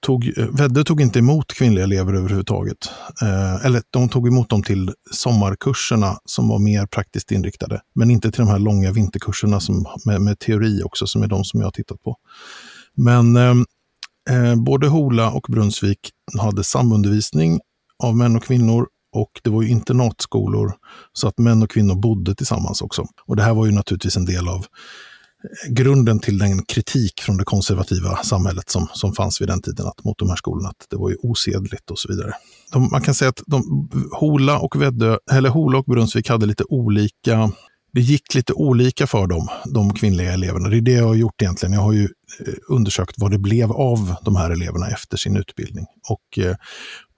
Tog, 0.00 0.38
eh, 0.38 0.46
Väddö 0.50 0.84
tog 0.84 1.00
inte 1.00 1.18
emot 1.18 1.52
kvinnliga 1.52 1.84
elever 1.84 2.14
överhuvudtaget. 2.14 2.90
Eh, 3.22 3.66
eller 3.66 3.82
de 3.90 4.08
tog 4.08 4.28
emot 4.28 4.50
dem 4.50 4.62
till 4.62 4.92
sommarkurserna 5.10 6.18
som 6.24 6.48
var 6.48 6.58
mer 6.58 6.86
praktiskt 6.86 7.32
inriktade. 7.32 7.80
Men 7.94 8.10
inte 8.10 8.30
till 8.30 8.44
de 8.44 8.50
här 8.50 8.58
långa 8.58 8.92
vinterkurserna 8.92 9.60
som, 9.60 9.86
med, 10.06 10.20
med 10.20 10.38
teori 10.38 10.82
också, 10.82 11.06
som 11.06 11.22
är 11.22 11.26
de 11.26 11.44
som 11.44 11.60
jag 11.60 11.66
har 11.66 11.72
tittat 11.72 12.02
på. 12.02 12.16
Men 12.96 13.36
ehm, 13.36 13.64
eh, 14.30 14.56
både 14.56 14.88
Hola 14.88 15.30
och 15.30 15.46
Brunnsvik 15.48 16.10
hade 16.38 16.64
samundervisning 16.64 17.60
av 18.02 18.16
män 18.16 18.36
och 18.36 18.42
kvinnor 18.42 18.86
och 19.14 19.30
det 19.42 19.50
var 19.50 19.62
ju 19.62 19.68
internatskolor 19.68 20.72
så 21.12 21.28
att 21.28 21.38
män 21.38 21.62
och 21.62 21.70
kvinnor 21.70 21.94
bodde 21.94 22.34
tillsammans 22.34 22.82
också. 22.82 23.06
Och 23.26 23.36
det 23.36 23.42
här 23.42 23.54
var 23.54 23.66
ju 23.66 23.72
naturligtvis 23.72 24.16
en 24.16 24.24
del 24.24 24.48
av 24.48 24.56
eh, 24.56 25.72
grunden 25.72 26.20
till 26.20 26.38
den 26.38 26.62
kritik 26.62 27.20
från 27.20 27.36
det 27.36 27.44
konservativa 27.44 28.16
samhället 28.16 28.70
som, 28.70 28.86
som 28.92 29.12
fanns 29.12 29.40
vid 29.40 29.48
den 29.48 29.62
tiden 29.62 29.86
att, 29.86 30.04
mot 30.04 30.18
de 30.18 30.28
här 30.28 30.36
skolorna, 30.36 30.68
att 30.68 30.86
det 30.90 30.96
var 30.96 31.10
ju 31.10 31.16
osedligt 31.22 31.90
och 31.90 31.98
så 31.98 32.08
vidare. 32.08 32.32
De, 32.72 32.88
man 32.90 33.02
kan 33.02 33.14
säga 33.14 33.28
att 33.28 33.42
de, 33.46 33.88
Hola 34.12 34.58
och 34.58 34.82
Väddö, 34.82 35.18
eller 35.32 35.48
Hola 35.48 35.78
och 35.78 35.84
Brunnsvik 35.84 36.28
hade 36.28 36.46
lite 36.46 36.64
olika 36.68 37.50
det 37.94 38.00
gick 38.00 38.34
lite 38.34 38.52
olika 38.52 39.06
för 39.06 39.26
dem, 39.26 39.48
de 39.64 39.94
kvinnliga 39.94 40.32
eleverna. 40.32 40.68
Det 40.68 40.76
är 40.76 40.80
det 40.80 40.92
jag 40.92 41.06
har 41.06 41.14
gjort 41.14 41.42
egentligen. 41.42 41.72
Jag 41.72 41.80
har 41.80 41.92
ju 41.92 42.04
eh, 42.46 42.54
undersökt 42.68 43.14
vad 43.16 43.30
det 43.30 43.38
blev 43.38 43.72
av 43.72 44.14
de 44.22 44.36
här 44.36 44.50
eleverna 44.50 44.88
efter 44.88 45.16
sin 45.16 45.36
utbildning. 45.36 45.86
Och 46.08 46.38
eh, 46.38 46.56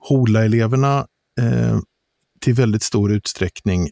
Hola-eleverna 0.08 1.06
eh, 1.40 1.78
till 2.40 2.54
väldigt 2.54 2.82
stor 2.82 3.12
utsträckning 3.12 3.90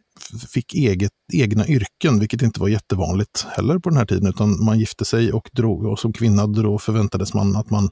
fick 0.53 0.75
eget, 0.75 1.13
egna 1.33 1.67
yrken, 1.67 2.19
vilket 2.19 2.43
inte 2.43 2.61
var 2.61 2.69
jättevanligt 2.69 3.47
heller 3.57 3.79
på 3.79 3.89
den 3.89 3.99
här 3.99 4.07
tiden, 4.07 4.27
utan 4.27 4.65
man 4.65 4.79
gifte 4.79 5.05
sig 5.05 5.33
och 5.33 5.51
drog, 5.53 5.85
och 5.85 5.99
som 5.99 6.13
kvinna 6.13 6.47
då 6.47 6.79
förväntades 6.79 7.35
man 7.35 7.57
att 7.57 7.71
man 7.71 7.91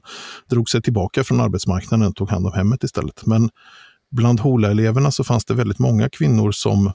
drog 0.49 0.69
sig 0.69 0.81
tillbaka 0.81 1.23
från 1.23 1.41
arbetsmarknaden 1.41 2.07
och 2.07 2.15
tog 2.15 2.29
hand 2.29 2.47
om 2.47 2.53
hemmet 2.53 2.83
istället. 2.83 3.25
Men 3.25 3.49
bland 4.11 4.39
HOLA-eleverna 4.39 5.11
så 5.11 5.23
fanns 5.23 5.45
det 5.45 5.53
väldigt 5.53 5.79
många 5.79 6.09
kvinnor 6.09 6.51
som 6.51 6.91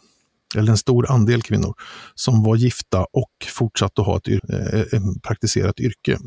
eller 0.56 0.70
en 0.70 0.78
stor 0.78 1.10
andel 1.10 1.42
kvinnor, 1.42 1.74
som 2.14 2.42
var 2.42 2.56
gifta 2.56 3.04
och 3.12 3.32
fortsatte 3.48 4.00
att 4.00 4.06
ha 4.06 4.16
ett 4.16 4.28
eh, 4.28 4.80
eh, 4.80 5.02
praktiserat 5.22 5.80
yrke. 5.80 6.18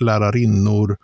Lärarinnor, 0.00 0.96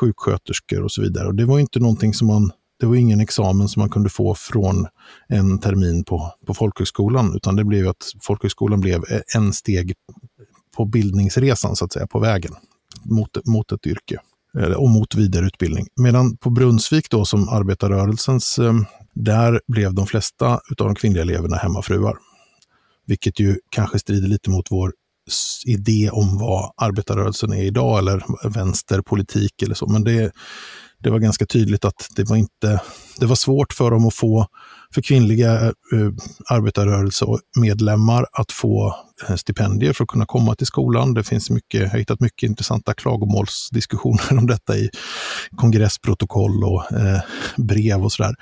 sjuksköterskor 0.00 0.82
och 0.82 0.92
så 0.92 1.02
vidare. 1.02 1.28
Och 1.28 1.34
det 1.34 1.44
var 1.44 1.58
inte 1.58 1.80
någonting 1.80 2.14
som 2.14 2.26
man 2.26 2.50
det 2.80 2.86
var 2.86 2.96
ingen 2.96 3.20
examen 3.20 3.68
som 3.68 3.80
man 3.80 3.90
kunde 3.90 4.10
få 4.10 4.34
från 4.34 4.86
en 5.28 5.58
termin 5.58 6.04
på, 6.04 6.32
på 6.46 6.54
folkhögskolan, 6.54 7.36
utan 7.36 7.56
det 7.56 7.64
blev 7.64 7.88
att 7.88 8.12
folkhögskolan 8.22 8.80
blev 8.80 9.04
en 9.36 9.52
steg 9.52 9.94
på 10.76 10.84
bildningsresan, 10.84 11.76
så 11.76 11.84
att 11.84 11.92
säga, 11.92 12.06
på 12.06 12.18
vägen 12.18 12.52
mot, 13.04 13.46
mot 13.46 13.72
ett 13.72 13.86
yrke 13.86 14.18
och 14.76 14.88
mot 14.88 15.14
vidareutbildning. 15.14 15.86
Medan 15.96 16.36
på 16.36 16.50
Brunnsvik 16.50 17.10
då 17.10 17.24
som 17.24 17.48
arbetarrörelsens, 17.48 18.58
eh, 18.58 18.74
där 19.14 19.60
blev 19.66 19.94
de 19.94 20.06
flesta 20.06 20.48
av 20.54 20.60
de 20.76 20.94
kvinnliga 20.94 21.22
eleverna 21.22 21.56
hemmafruar. 21.56 22.16
Vilket 23.06 23.40
ju 23.40 23.58
kanske 23.70 23.98
strider 23.98 24.28
lite 24.28 24.50
mot 24.50 24.66
vår 24.70 24.92
idé 25.66 26.10
om 26.12 26.38
vad 26.38 26.72
arbetarrörelsen 26.76 27.52
är 27.52 27.62
idag 27.62 27.98
eller 27.98 28.22
vänsterpolitik 28.48 29.62
eller 29.62 29.74
så. 29.74 29.86
Men 29.86 30.04
det, 30.04 30.32
det 31.02 31.10
var 31.10 31.18
ganska 31.18 31.46
tydligt 31.46 31.84
att 31.84 32.08
det 32.16 32.24
var, 32.24 32.36
inte, 32.36 32.80
det 33.18 33.26
var 33.26 33.36
svårt 33.36 33.72
för 33.72 33.90
dem 33.90 34.06
att 34.06 34.14
få, 34.14 34.46
för 34.94 35.02
kvinnliga 35.02 35.64
eh, 35.64 35.72
arbetarrörelsemedlemmar 36.48 38.26
att 38.32 38.52
få 38.52 38.94
eh, 39.28 39.36
stipendier 39.36 39.92
för 39.92 40.04
att 40.04 40.08
kunna 40.08 40.26
komma 40.26 40.54
till 40.54 40.66
skolan. 40.66 41.14
Det 41.14 41.24
finns 41.24 41.50
mycket, 41.50 41.80
jag 41.80 41.88
har 41.88 41.98
hittat 41.98 42.20
mycket 42.20 42.48
intressanta 42.48 42.94
klagomålsdiskussioner 42.94 44.38
om 44.38 44.46
detta 44.46 44.76
i 44.76 44.90
kongressprotokoll 45.56 46.64
och 46.64 46.92
eh, 46.92 47.20
brev 47.56 48.04
och 48.04 48.12
sådär. 48.12 48.34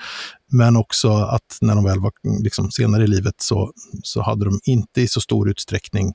Men 0.53 0.77
också 0.77 1.13
att 1.13 1.59
när 1.61 1.75
de 1.75 1.85
väl 1.85 2.01
var 2.01 2.13
liksom, 2.43 2.71
senare 2.71 3.05
i 3.05 3.07
livet 3.07 3.35
så, 3.39 3.73
så 4.03 4.23
hade 4.23 4.45
de 4.45 4.61
inte 4.65 5.01
i 5.01 5.09
så 5.09 5.21
stor 5.21 5.51
utsträckning 5.51 6.13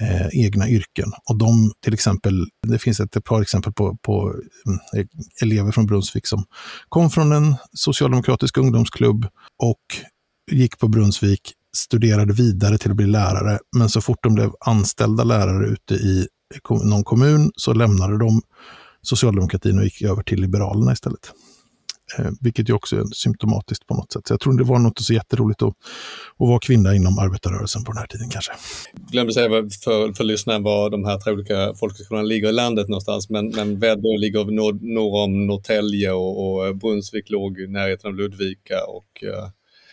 eh, 0.00 0.26
egna 0.32 0.68
yrken. 0.68 1.12
Och 1.28 1.38
de, 1.38 1.72
till 1.84 1.94
exempel, 1.94 2.46
det 2.68 2.78
finns 2.78 3.00
ett 3.00 3.24
par 3.24 3.42
exempel 3.42 3.72
på, 3.72 3.96
på 3.96 4.34
mm, 4.66 5.06
elever 5.42 5.72
från 5.72 5.86
Brunnsvik 5.86 6.26
som 6.26 6.44
kom 6.88 7.10
från 7.10 7.32
en 7.32 7.54
socialdemokratisk 7.72 8.58
ungdomsklubb 8.58 9.26
och 9.58 9.82
gick 10.50 10.78
på 10.78 10.88
Brunnsvik, 10.88 11.52
studerade 11.76 12.32
vidare 12.32 12.78
till 12.78 12.90
att 12.90 12.96
bli 12.96 13.06
lärare, 13.06 13.58
men 13.76 13.88
så 13.88 14.00
fort 14.00 14.22
de 14.22 14.34
blev 14.34 14.52
anställda 14.60 15.24
lärare 15.24 15.66
ute 15.66 15.94
i 15.94 16.26
någon 16.70 17.04
kommun 17.04 17.50
så 17.56 17.72
lämnade 17.72 18.18
de 18.18 18.42
socialdemokratin 19.02 19.78
och 19.78 19.84
gick 19.84 20.02
över 20.02 20.22
till 20.22 20.40
Liberalerna 20.40 20.92
istället. 20.92 21.32
Eh, 22.18 22.30
vilket 22.40 22.68
ju 22.68 22.72
också 22.72 22.96
är 22.96 23.04
symptomatiskt 23.14 23.86
på 23.86 23.94
något 23.94 24.12
sätt. 24.12 24.26
Så 24.26 24.32
jag 24.32 24.40
tror 24.40 24.58
det 24.58 24.64
var 24.64 24.78
något 24.78 24.98
så 25.02 25.14
jätteroligt 25.14 25.62
att, 25.62 25.68
att 25.68 25.74
vara 26.48 26.58
kvinna 26.58 26.94
inom 26.94 27.18
arbetarrörelsen 27.18 27.84
på 27.84 27.92
den 27.92 27.98
här 27.98 28.06
tiden 28.06 28.30
kanske. 28.30 28.52
Jag 28.92 29.12
glömde 29.12 29.32
säga 29.32 29.48
för, 29.84 30.12
för 30.12 30.24
lyssnaren 30.24 30.62
var 30.62 30.90
de 30.90 31.04
här 31.04 31.18
tre 31.18 31.32
olika 31.32 31.74
folkhögskolorna 31.74 32.26
ligger 32.26 32.48
i 32.48 32.52
landet 32.52 32.88
någonstans, 32.88 33.30
men, 33.30 33.48
men 33.48 33.78
Väddö 33.78 34.16
ligger 34.18 34.44
norr, 34.44 34.94
norr 34.94 35.24
om 35.24 35.46
Norrtälje 35.46 36.12
och, 36.12 36.66
och 36.66 36.76
Brunnsvik 36.76 37.30
låg 37.30 37.60
i 37.60 37.66
närheten 37.66 38.10
av 38.10 38.14
Ludvika. 38.14 38.84
Och, 38.88 39.24
eh, 39.24 39.48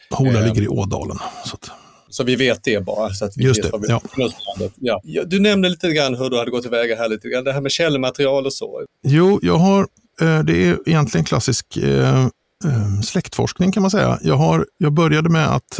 Hola 0.10 0.40
eh, 0.40 0.46
ligger 0.46 0.62
i 0.62 0.68
Ådalen. 0.68 1.18
Så, 1.46 1.56
att... 1.56 1.72
så 2.10 2.24
vi 2.24 2.36
vet 2.36 2.64
det 2.64 2.86
bara. 2.86 3.10
Så 3.10 3.26
att 3.26 3.38
vi 3.38 3.44
Just 3.44 3.66
vet 3.66 3.72
det, 3.72 3.78
vi, 3.78 4.30
ja. 4.78 5.02
ja. 5.04 5.24
Du 5.24 5.40
nämnde 5.40 5.70
lite 5.70 5.92
grann 5.92 6.16
hur 6.16 6.30
du 6.30 6.38
hade 6.38 6.52
gått 6.52 6.62
tillväga 6.62 6.96
här, 6.96 7.10
lite 7.10 7.30
grann, 7.30 7.44
det 7.44 7.54
här 7.54 7.62
med 7.62 7.72
källmaterial 7.72 8.46
och 8.46 8.54
så. 8.54 8.86
Jo, 9.04 9.40
jag 9.42 9.58
har 9.58 9.88
Eh, 10.22 10.40
det 10.40 10.70
är 10.70 10.80
egentligen 10.86 11.26
klassisk 11.26 11.78
eh, 11.78 12.24
eh, 12.66 13.00
släktforskning 13.04 13.72
kan 13.72 13.82
man 13.82 13.92
säga. 13.92 14.20
Jag, 14.22 14.36
har, 14.36 14.66
jag 14.78 14.94
började 14.94 15.30
med 15.30 15.56
att 15.56 15.80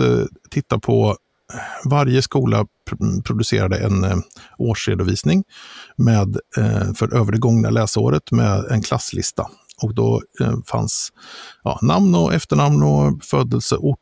titta 0.50 0.80
på 0.80 1.16
varje 1.86 2.22
skola 2.22 2.66
producerade 3.24 3.78
en 3.78 4.24
årsredovisning 4.58 5.44
med, 5.98 6.38
för 6.96 7.16
över 7.16 7.32
det 7.32 7.38
gångna 7.38 7.70
läsåret 7.70 8.32
med 8.32 8.66
en 8.66 8.82
klasslista. 8.82 9.48
Och 9.82 9.96
då 9.96 10.22
fanns 10.68 11.10
ja, 11.64 11.80
namn 11.82 12.16
och 12.16 12.34
efternamn 12.34 12.84
och 12.84 13.24
födelseort 13.24 13.98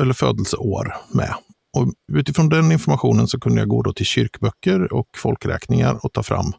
eller 0.00 0.12
födelseår 0.12 0.96
med. 1.12 1.34
Och 1.76 1.92
utifrån 2.12 2.48
den 2.48 2.72
informationen 2.72 3.28
så 3.28 3.40
kunde 3.40 3.60
jag 3.60 3.68
gå 3.68 3.82
då 3.82 3.92
till 3.92 4.06
kyrkböcker 4.06 4.92
och 4.92 5.08
folkräkningar 5.16 6.04
och 6.04 6.12
ta 6.12 6.22
fram 6.22 6.52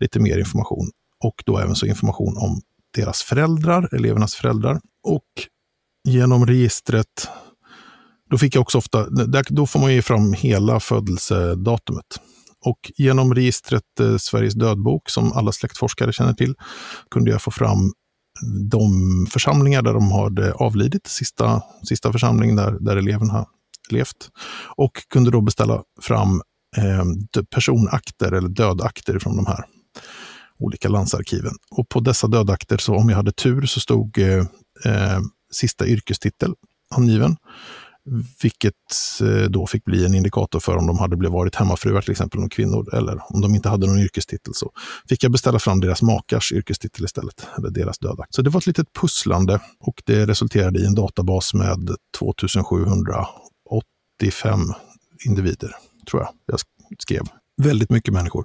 lite 0.00 0.20
mer 0.20 0.38
information 0.38 0.90
och 1.22 1.42
då 1.46 1.58
även 1.58 1.74
så 1.74 1.86
information 1.86 2.36
om 2.36 2.60
deras 2.94 3.22
föräldrar, 3.22 3.94
elevernas 3.94 4.34
föräldrar. 4.34 4.80
Och 5.02 5.28
genom 6.08 6.46
registret, 6.46 7.28
då 8.30 8.38
fick 8.38 8.54
jag 8.54 8.62
också 8.62 8.78
ofta, 8.78 9.06
då 9.48 9.66
får 9.66 9.80
man 9.80 9.94
ju 9.94 10.02
fram 10.02 10.32
hela 10.32 10.80
födelsedatumet. 10.80 12.06
Och 12.64 12.92
genom 12.96 13.34
registret 13.34 14.00
eh, 14.00 14.16
Sveriges 14.16 14.54
dödbok, 14.54 15.10
som 15.10 15.32
alla 15.32 15.52
släktforskare 15.52 16.12
känner 16.12 16.32
till, 16.32 16.54
kunde 17.10 17.30
jag 17.30 17.42
få 17.42 17.50
fram 17.50 17.92
de 18.70 19.26
församlingar 19.30 19.82
där 19.82 19.92
de 19.94 20.12
hade 20.12 20.48
eh, 20.48 20.54
avlidit, 20.54 21.06
sista, 21.06 21.62
sista 21.88 22.12
församlingen 22.12 22.56
där, 22.56 22.76
där 22.80 22.96
eleven 22.96 23.30
har 23.30 23.46
levt. 23.90 24.30
Och 24.76 24.92
kunde 25.08 25.30
då 25.30 25.40
beställa 25.40 25.82
fram 26.02 26.42
eh, 26.76 27.04
personakter 27.54 28.32
eller 28.32 28.48
dödakter 28.48 29.18
från 29.18 29.36
de 29.36 29.46
här 29.46 29.64
olika 30.62 30.88
landsarkiven. 30.88 31.52
Och 31.70 31.88
på 31.88 32.00
dessa 32.00 32.26
dödakter, 32.26 32.78
så 32.78 32.94
om 32.94 33.08
jag 33.08 33.16
hade 33.16 33.32
tur, 33.32 33.66
så 33.66 33.80
stod 33.80 34.18
eh, 34.18 34.38
eh, 34.84 35.20
sista 35.52 35.86
yrkestitel 35.86 36.54
angiven. 36.94 37.36
Vilket 38.42 38.74
eh, 39.20 39.42
då 39.50 39.66
fick 39.66 39.84
bli 39.84 40.06
en 40.06 40.14
indikator 40.14 40.60
för 40.60 40.76
om 40.76 40.86
de 40.86 40.98
hade 40.98 41.16
blivit 41.16 41.32
varit 41.32 41.54
hemmafruar, 41.54 42.00
till 42.00 42.10
exempel, 42.10 42.40
någon 42.40 42.48
kvinnor, 42.48 42.94
eller 42.94 43.22
om 43.34 43.40
de 43.40 43.54
inte 43.54 43.68
hade 43.68 43.86
någon 43.86 43.98
yrkestitel. 43.98 44.54
Så 44.54 44.70
fick 45.08 45.24
jag 45.24 45.32
beställa 45.32 45.58
fram 45.58 45.80
deras 45.80 46.02
makars 46.02 46.52
yrkestitel 46.52 47.04
istället, 47.04 47.46
eller 47.58 47.70
deras 47.70 47.98
dödakt. 47.98 48.34
Så 48.34 48.42
det 48.42 48.50
var 48.50 48.60
ett 48.60 48.66
litet 48.66 48.92
pusslande 49.00 49.60
och 49.80 50.02
det 50.04 50.26
resulterade 50.26 50.80
i 50.80 50.86
en 50.86 50.94
databas 50.94 51.54
med 51.54 51.90
2785 52.18 54.60
individer, 55.26 55.70
tror 56.10 56.22
jag 56.22 56.30
jag 56.46 56.60
skrev 56.98 57.22
väldigt 57.62 57.90
mycket 57.90 58.14
människor. 58.14 58.44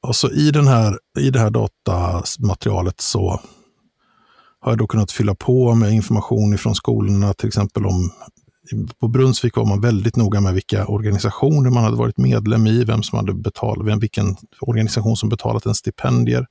Och 0.00 0.16
så 0.16 0.30
i, 0.30 0.50
den 0.50 0.66
här, 0.66 0.98
i 1.18 1.30
det 1.30 1.40
här 1.40 1.50
datamaterialet 1.50 3.00
så 3.00 3.40
har 4.60 4.72
jag 4.72 4.78
då 4.78 4.86
kunnat 4.86 5.12
fylla 5.12 5.34
på 5.34 5.74
med 5.74 5.92
information 5.92 6.58
från 6.58 6.74
skolorna, 6.74 7.34
till 7.34 7.48
exempel 7.48 7.86
om 7.86 8.10
på 9.00 9.08
Brunnsvik 9.08 9.56
var 9.56 9.64
man 9.64 9.80
väldigt 9.80 10.16
noga 10.16 10.40
med 10.40 10.54
vilka 10.54 10.86
organisationer 10.86 11.70
man 11.70 11.84
hade 11.84 11.96
varit 11.96 12.18
medlem 12.18 12.66
i, 12.66 12.84
vem 12.84 13.02
som 13.02 13.18
hade 13.18 13.34
betalat, 13.34 13.86
vem, 13.86 13.98
vilken 13.98 14.36
organisation 14.60 15.16
som 15.16 15.28
betalat 15.28 15.66
en 15.66 15.74
stipendier. 15.74 16.46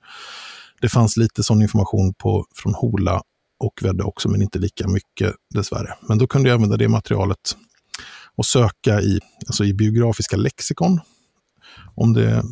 Det 0.81 0.89
fanns 0.89 1.17
lite 1.17 1.43
sån 1.43 1.62
information 1.62 2.13
på, 2.13 2.45
från 2.55 2.74
Hola 2.74 3.22
och 3.60 3.79
Vädde 3.81 4.03
också, 4.03 4.29
men 4.29 4.41
inte 4.41 4.60
lika 4.60 4.88
mycket 4.88 5.33
dessvärre. 5.53 5.93
Men 6.01 6.17
då 6.17 6.27
kunde 6.27 6.50
jag 6.50 6.55
använda 6.55 6.77
det 6.77 6.88
materialet 6.88 7.57
och 8.36 8.45
söka 8.45 9.01
i, 9.01 9.19
alltså 9.48 9.63
i 9.63 9.74
biografiska 9.74 10.38
lexikon 10.38 11.00
om 11.96 12.13
det, 12.13 12.44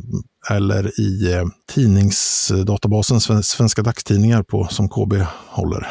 eller 0.49 0.99
i 0.99 1.33
eh, 1.33 1.45
tidningsdatabasen 1.73 3.43
Svenska 3.43 3.81
dagstidningar 3.81 4.43
på, 4.43 4.67
som 4.67 4.89
KB 4.89 5.13
håller. 5.47 5.87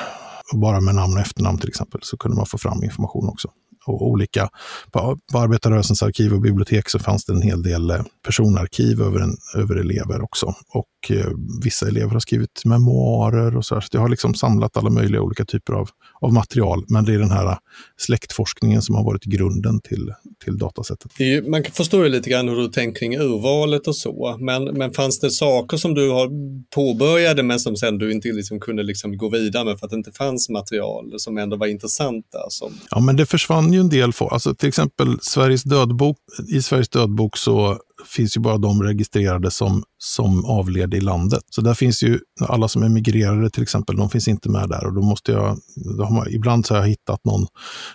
Bara 0.54 0.80
med 0.80 0.94
namn 0.94 1.14
och 1.14 1.20
efternamn 1.20 1.58
till 1.58 1.68
exempel, 1.68 2.00
så 2.02 2.16
kunde 2.16 2.36
man 2.36 2.46
få 2.46 2.58
fram 2.58 2.84
information 2.84 3.28
också 3.28 3.48
och 3.86 4.06
olika. 4.06 4.48
På, 4.90 5.18
på 5.32 5.38
Arbetarrörelsens 5.38 6.02
arkiv 6.02 6.32
och 6.32 6.40
bibliotek 6.40 6.90
så 6.90 6.98
fanns 6.98 7.24
det 7.24 7.32
en 7.32 7.42
hel 7.42 7.62
del 7.62 7.90
eh, 7.90 8.02
personarkiv 8.26 9.02
över, 9.02 9.20
en, 9.20 9.36
över 9.56 9.76
elever 9.76 10.22
också. 10.22 10.54
Och 10.68 11.16
eh, 11.16 11.26
vissa 11.64 11.88
elever 11.88 12.12
har 12.12 12.20
skrivit 12.20 12.64
memoarer 12.64 13.56
och 13.56 13.64
så. 13.64 13.74
Här. 13.74 13.80
Så 13.80 13.88
jag 13.92 14.00
har 14.00 14.08
liksom 14.08 14.34
samlat 14.34 14.76
alla 14.76 14.90
möjliga 14.90 15.22
olika 15.22 15.44
typer 15.44 15.72
av, 15.72 15.88
av 16.20 16.32
material. 16.32 16.84
Men 16.88 17.04
det 17.04 17.14
är 17.14 17.18
den 17.18 17.30
här 17.30 17.58
släktforskningen 17.96 18.82
som 18.82 18.94
har 18.94 19.04
varit 19.04 19.24
grunden 19.24 19.80
till, 19.80 20.12
till 20.44 20.58
datasättet. 20.58 21.20
Ju, 21.20 21.50
man 21.50 21.64
förstår 21.72 22.04
ju 22.04 22.10
lite 22.10 22.30
grann 22.30 22.48
hur 22.48 22.56
du 22.56 22.68
tänker 22.68 23.00
kring 23.00 23.16
urvalet 23.16 23.88
och 23.88 23.96
så. 23.96 24.36
Men, 24.40 24.64
men 24.64 24.92
fanns 24.92 25.20
det 25.20 25.30
saker 25.30 25.76
som 25.76 25.94
du 25.94 26.10
har 26.10 26.30
påbörjade 26.74 27.42
men 27.42 27.60
som 27.60 27.76
sen 27.76 27.98
du 27.98 28.12
inte 28.12 28.28
liksom 28.28 28.60
kunde 28.60 28.82
liksom 28.82 29.16
gå 29.16 29.28
vidare 29.28 29.64
med 29.64 29.78
för 29.78 29.86
att 29.86 29.90
det 29.90 29.96
inte 29.96 30.12
fanns 30.12 30.48
material 30.48 31.14
som 31.18 31.38
ändå 31.38 31.56
var 31.56 31.66
intressanta? 31.66 32.38
Som... 32.48 32.72
Ja, 32.90 33.00
men 33.00 33.16
det 33.16 33.26
försvann 33.26 33.69
ju 33.72 33.80
en 33.80 33.88
del. 33.88 34.12
få, 34.12 34.28
alltså 34.28 34.54
till 34.54 34.68
exempel 34.68 35.18
Sveriges 35.22 35.62
dödbok, 35.62 36.16
i 36.48 36.62
Sveriges 36.62 36.88
dödbok 36.88 37.36
så 37.36 37.78
finns 38.06 38.36
ju 38.36 38.40
bara 38.40 38.58
de 38.58 38.82
registrerade 38.82 39.50
som, 39.50 39.82
som 39.98 40.44
avled 40.44 40.94
i 40.94 41.00
landet. 41.00 41.42
Så 41.50 41.60
där 41.60 41.74
finns 41.74 42.02
ju 42.02 42.18
alla 42.48 42.68
som 42.68 42.82
emigrerade 42.82 43.50
till 43.50 43.62
exempel, 43.62 43.96
de 43.96 44.10
finns 44.10 44.28
inte 44.28 44.50
med 44.50 44.68
där. 44.68 44.86
Och 44.86 44.94
då 44.94 45.02
måste 45.02 45.32
jag, 45.32 45.58
då 45.98 46.04
har 46.04 46.14
man, 46.14 46.28
ibland 46.30 46.66
så 46.66 46.74
har 46.74 46.80
jag 46.80 46.88
hittat 46.88 47.24
någon 47.24 47.46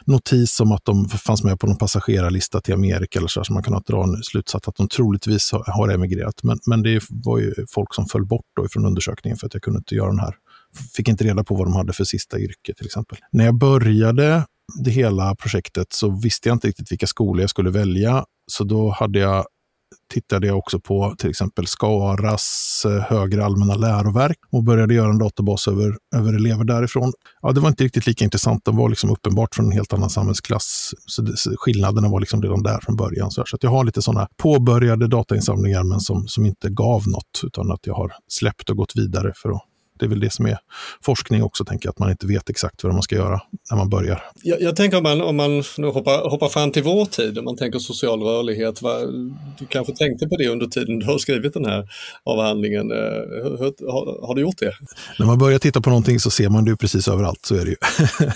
notis 0.06 0.60
om 0.60 0.72
att 0.72 0.86
de 0.86 1.10
fanns 1.10 1.44
med 1.44 1.60
på 1.60 1.68
någon 1.68 1.78
passagerarlista 1.78 2.62
till 2.62 2.74
Amerika 2.74 3.20
eller 3.20 3.28
så, 3.28 3.44
så 3.44 3.54
man 3.54 3.64
kan 3.64 3.82
dra 3.88 4.04
en 4.04 4.24
slutsats 4.24 4.68
att 4.68 4.76
de 4.76 4.88
troligtvis 4.88 5.52
har, 5.52 5.64
har 5.68 5.90
emigrerat. 5.90 6.44
Men, 6.44 6.60
men 6.68 6.84
det 6.84 7.02
var 7.10 7.40
ju 7.40 7.54
folk 7.70 7.94
som 7.94 8.06
föll 8.06 8.26
bort 8.26 8.46
då 8.56 8.68
från 8.70 8.86
undersökningen 8.86 9.38
för 9.38 9.48
att 9.48 9.54
jag 9.54 9.64
kunde 9.64 9.78
inte 9.78 9.96
göra 9.96 10.10
den 10.10 10.20
här 10.20 10.36
fick 10.96 11.08
inte 11.08 11.24
reda 11.24 11.44
på 11.44 11.56
vad 11.56 11.68
de 11.68 11.74
hade 11.74 11.94
för 11.94 12.04
sista 12.04 12.40
yrke 12.40 12.74
till 12.78 12.86
exempel. 12.86 13.18
När 13.32 13.46
jag 13.46 13.58
började 13.58 14.46
det 14.84 14.92
hela 14.92 15.36
projektet 15.36 15.94
så 15.94 16.10
visste 16.10 16.50
jag 16.50 16.56
inte 16.56 16.68
riktigt 16.68 16.92
vilka 16.92 17.08
skolor 17.08 17.42
jag 17.42 17.50
skulle 17.50 17.70
välja. 17.70 18.26
Så 18.52 18.64
då 18.64 18.90
hade 18.90 19.20
jag 19.20 19.46
tittade 20.14 20.48
jag 20.48 20.58
också 20.58 20.80
på 20.80 21.16
till 21.18 21.30
exempel 21.30 21.68
Skaras 21.68 22.84
eh, 22.86 22.92
högre 22.92 23.46
allmänna 23.46 23.76
läroverk 23.76 24.38
och 24.52 24.64
började 24.64 24.94
göra 24.94 25.10
en 25.10 25.18
databas 25.18 25.68
över, 25.68 25.98
över 26.16 26.34
elever 26.34 26.64
därifrån. 26.64 27.14
Ja, 27.42 27.52
det 27.52 27.60
var 27.60 27.70
inte 27.70 27.84
riktigt 27.84 28.08
lika 28.08 28.24
intressant. 28.24 28.66
De 28.66 28.78
var 28.78 28.90
liksom 28.90 29.10
uppenbart 29.10 29.56
från 29.56 29.66
en 29.66 29.72
helt 29.72 29.94
annan 29.94 30.10
samhällsklass. 30.10 30.94
Så, 31.06 31.22
det, 31.22 31.38
så 31.38 31.56
skillnaderna 31.58 32.10
var 32.10 32.20
liksom 32.20 32.42
redan 32.42 32.64
där 32.64 32.80
från 32.82 32.96
början. 32.96 33.32
Så, 33.32 33.44
så 33.46 33.58
jag 33.62 33.70
har 33.70 33.84
lite 33.84 34.02
sådana 34.02 34.28
påbörjade 34.38 35.08
datainsamlingar 35.08 35.84
men 35.84 36.00
som, 36.00 36.28
som 36.28 36.46
inte 36.46 36.70
gav 36.70 37.08
något, 37.08 37.42
utan 37.44 37.72
att 37.72 37.88
jag 37.88 37.94
har 37.94 38.12
släppt 38.28 38.70
och 38.70 38.78
gått 38.78 38.96
vidare 38.96 39.34
för 39.36 39.50
att 39.50 39.62
det 40.00 40.06
är 40.06 40.10
väl 40.10 40.20
det 40.20 40.34
som 40.34 40.46
är 40.46 40.58
forskning 41.02 41.44
också, 41.44 41.66
tänker 41.66 41.88
jag, 41.88 41.92
att 41.92 42.00
man 42.00 42.12
inte 42.12 42.28
vet 42.28 42.50
exakt 42.50 42.84
vad 42.84 42.94
man 42.94 43.04
ska 43.04 43.16
göra 43.16 43.42
när 43.72 43.78
man 43.78 43.90
börjar. 43.90 44.24
Jag, 44.44 44.62
jag 44.62 44.76
tänker 44.76 44.98
om 44.98 45.04
man, 45.04 45.22
om 45.22 45.36
man 45.36 45.64
nu 45.78 45.88
hoppar, 45.88 46.30
hoppar 46.30 46.50
fram 46.50 46.72
till 46.72 46.84
vår 46.84 47.06
tid, 47.06 47.38
om 47.38 47.46
man 47.46 47.58
tänker 47.58 47.80
social 47.80 48.24
rörlighet, 48.24 48.82
vad, 48.82 49.08
du 49.60 49.66
kanske 49.70 49.94
tänkte 49.94 50.28
på 50.28 50.38
det 50.38 50.48
under 50.48 50.68
tiden 50.68 51.00
du 51.00 51.06
har 51.06 51.18
skrivit 51.18 51.54
den 51.54 51.66
här 51.66 51.90
avhandlingen. 52.24 52.92
Eh, 52.92 52.98
hur, 52.98 53.92
har, 53.92 54.28
har, 54.28 54.36
du 54.36 54.42
gjort 54.42 54.58
det? 54.58 54.74
När 55.20 55.26
man 55.26 55.38
börjar 55.38 55.60
titta 55.60 55.82
på 55.82 55.90
någonting 55.90 56.20
så 56.20 56.30
ser 56.30 56.50
man 56.50 56.66
det 56.66 56.78
precis 56.78 57.08
överallt, 57.08 57.46
så 57.46 57.56
är 57.56 57.66
det 57.66 57.70
ju. 57.70 57.78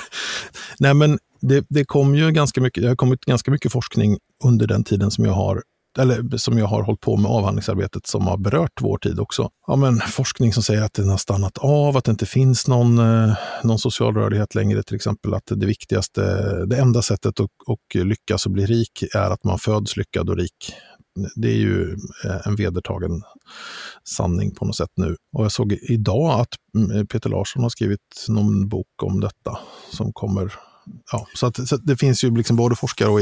Nej, 0.79 0.93
men 0.93 1.19
det, 1.41 1.65
det 1.69 1.85
kom 1.85 2.15
ju 2.15 2.31
ganska 2.31 2.61
mycket, 2.61 2.83
det 2.83 2.89
har 2.89 2.95
kommit 2.95 3.25
ganska 3.25 3.51
mycket 3.51 3.71
forskning 3.71 4.17
under 4.43 4.67
den 4.67 4.83
tiden 4.83 5.11
som 5.11 5.25
jag 5.25 5.33
har 5.33 5.63
eller 5.99 6.37
som 6.37 6.57
jag 6.57 6.65
har 6.65 6.83
hållit 6.83 7.01
på 7.01 7.17
med 7.17 7.31
avhandlingsarbetet 7.31 8.07
som 8.07 8.27
har 8.27 8.37
berört 8.37 8.81
vår 8.81 8.97
tid 8.97 9.19
också. 9.19 9.49
Ja, 9.67 9.75
men 9.75 9.99
forskning 9.99 10.53
som 10.53 10.63
säger 10.63 10.81
att 10.81 10.93
den 10.93 11.09
har 11.09 11.17
stannat 11.17 11.57
av, 11.57 11.97
att 11.97 12.03
det 12.03 12.11
inte 12.11 12.25
finns 12.25 12.67
någon, 12.67 12.99
eh, 12.99 13.33
någon 13.63 13.79
social 13.79 14.13
rörlighet 14.13 14.55
längre, 14.55 14.83
till 14.83 14.95
exempel 14.95 15.33
att 15.33 15.45
det 15.45 15.65
viktigaste, 15.65 16.21
det 16.65 16.77
enda 16.77 17.01
sättet 17.01 17.39
att, 17.39 17.49
och 17.67 17.95
lyckas 17.95 18.45
och 18.45 18.51
bli 18.51 18.65
rik 18.65 19.03
är 19.15 19.29
att 19.29 19.43
man 19.43 19.59
föds 19.59 19.97
lyckad 19.97 20.29
och 20.29 20.37
rik. 20.37 20.73
Det 21.35 21.47
är 21.47 21.57
ju 21.57 21.97
eh, 22.25 22.47
en 22.47 22.55
vedertagen 22.55 23.21
sanning 24.09 24.55
på 24.55 24.65
något 24.65 24.75
sätt 24.75 24.91
nu. 24.95 25.15
Och 25.37 25.43
jag 25.43 25.51
såg 25.51 25.73
idag 25.73 26.39
att 26.39 26.53
mm, 26.75 27.07
Peter 27.07 27.29
Larsson 27.29 27.63
har 27.63 27.69
skrivit 27.69 28.25
någon 28.27 28.69
bok 28.69 29.03
om 29.03 29.19
detta 29.19 29.59
som 29.91 30.13
kommer 30.13 30.53
ja, 31.11 31.27
så, 31.33 31.47
att, 31.47 31.67
så 31.67 31.75
att 31.75 31.85
det 31.85 31.97
finns 31.97 32.23
ju 32.23 32.35
liksom 32.35 32.55
både 32.55 32.75
forskare 32.75 33.09
och 33.09 33.21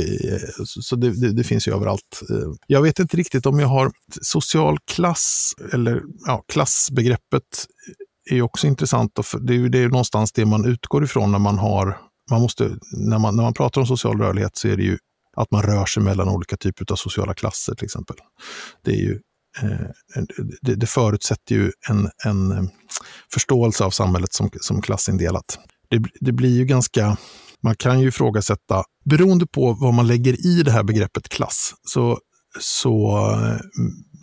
så 0.68 0.96
det, 0.96 1.22
det, 1.22 1.34
det, 1.34 1.44
finns 1.44 1.68
ju 1.68 1.74
överallt. 1.74 2.22
Eh, 2.30 2.52
jag 2.68 2.82
vet 2.82 3.00
inte 3.00 3.18
riktigt 3.18 3.46
om 3.46 3.60
jag 3.60 3.68
har 3.68 3.92
social 4.22 4.78
klass 4.92 5.54
eller 5.74 6.02
ja, 6.26 6.44
klassbegreppet 6.48 7.68
är 8.30 8.36
ju 8.36 8.42
också 8.42 8.68
intressant. 8.68 9.20
Och 9.20 9.26
det 9.42 9.54
är 9.54 9.58
ju 9.58 9.70
det 9.70 9.80
är 9.80 9.90
någonstans 9.90 10.32
det 10.32 10.46
man 10.46 10.66
utgår 10.66 11.04
ifrån 11.04 11.32
när 11.32 11.40
man 11.40 11.58
har, 11.58 11.98
man 12.32 12.42
måste, 12.42 12.78
när 12.92 13.20
man, 13.20 13.36
när 13.36 13.44
man 13.44 13.54
pratar 13.54 13.82
om 13.82 13.88
social 13.88 14.22
rörlighet 14.22 14.58
så 14.58 14.68
är 14.68 14.78
det 14.78 14.84
ju 14.84 14.98
att 15.38 15.52
man 15.52 15.64
rör 15.64 15.86
sig 15.86 16.04
mellan 16.04 16.30
olika 16.30 16.58
typer 16.58 16.86
av 16.92 16.96
sociala 16.96 17.34
klasser 17.34 17.76
till 17.76 17.86
exempel. 17.86 18.16
Det 18.84 18.92
är 18.92 19.02
ju 19.02 19.20
eh, 19.62 20.22
det, 20.62 20.76
det 20.76 20.88
förutsätter 20.88 21.56
ju 21.56 21.72
en, 21.90 22.10
en 22.26 22.52
eh, 22.52 22.64
förståelse 23.34 23.84
av 23.84 23.92
samhället 23.92 24.34
som, 24.34 24.50
som 24.62 24.82
klassindelat. 24.82 25.60
Det, 25.90 26.02
det 26.20 26.32
blir 26.32 26.58
ju 26.58 26.66
ganska 26.66 27.18
man 27.64 27.76
kan 27.76 28.00
ju 28.00 28.08
ifrågasätta, 28.08 28.84
beroende 29.06 29.48
på 29.48 29.74
vad 29.74 29.94
man 29.94 30.08
lägger 30.08 30.46
i 30.46 30.64
det 30.64 30.72
här 30.72 30.84
begreppet 30.84 31.30
klass, 31.30 31.74
så, 31.84 32.20
så 32.60 33.18
eh, 33.32 33.58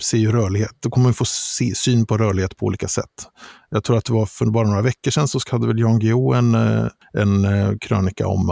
ser 0.02 0.18
ju 0.18 0.32
rörlighet, 0.32 0.76
då 0.80 0.90
kommer 0.90 1.06
man 1.06 1.14
få 1.14 1.24
se, 1.24 1.74
syn 1.74 2.06
på 2.06 2.18
rörlighet 2.18 2.56
på 2.56 2.66
olika 2.66 2.88
sätt. 2.88 3.28
Jag 3.70 3.84
tror 3.84 3.96
att 3.96 4.04
det 4.04 4.12
var 4.12 4.26
för 4.26 4.46
bara 4.46 4.68
några 4.68 4.82
veckor 4.82 5.10
sedan 5.10 5.28
så 5.28 5.40
hade 5.50 5.66
väl 5.66 5.78
Jan 5.78 5.98
Guillou 5.98 6.34
en, 6.34 6.54
eh, 6.54 6.86
en 7.18 7.44
eh, 7.44 7.72
krönika 7.80 8.26
om 8.26 8.50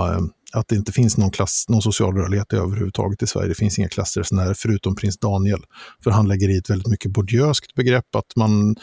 att 0.52 0.68
det 0.68 0.76
inte 0.76 0.92
finns 0.92 1.16
någon, 1.16 1.30
klass, 1.30 1.64
någon 1.68 1.82
social 1.82 2.16
rörlighet 2.16 2.52
överhuvudtaget 2.52 3.22
i 3.22 3.26
Sverige. 3.26 3.48
Det 3.48 3.54
finns 3.54 3.78
inga 3.78 3.88
klassresenärer 3.88 4.54
förutom 4.54 4.96
prins 4.96 5.18
Daniel. 5.18 5.60
För 6.04 6.10
han 6.10 6.28
lägger 6.28 6.48
i 6.48 6.56
ett 6.56 6.70
väldigt 6.70 6.88
mycket 6.88 7.10
bourdieuiskt 7.10 7.74
begrepp. 7.74 8.14
Att 8.14 8.36
man, 8.36 8.76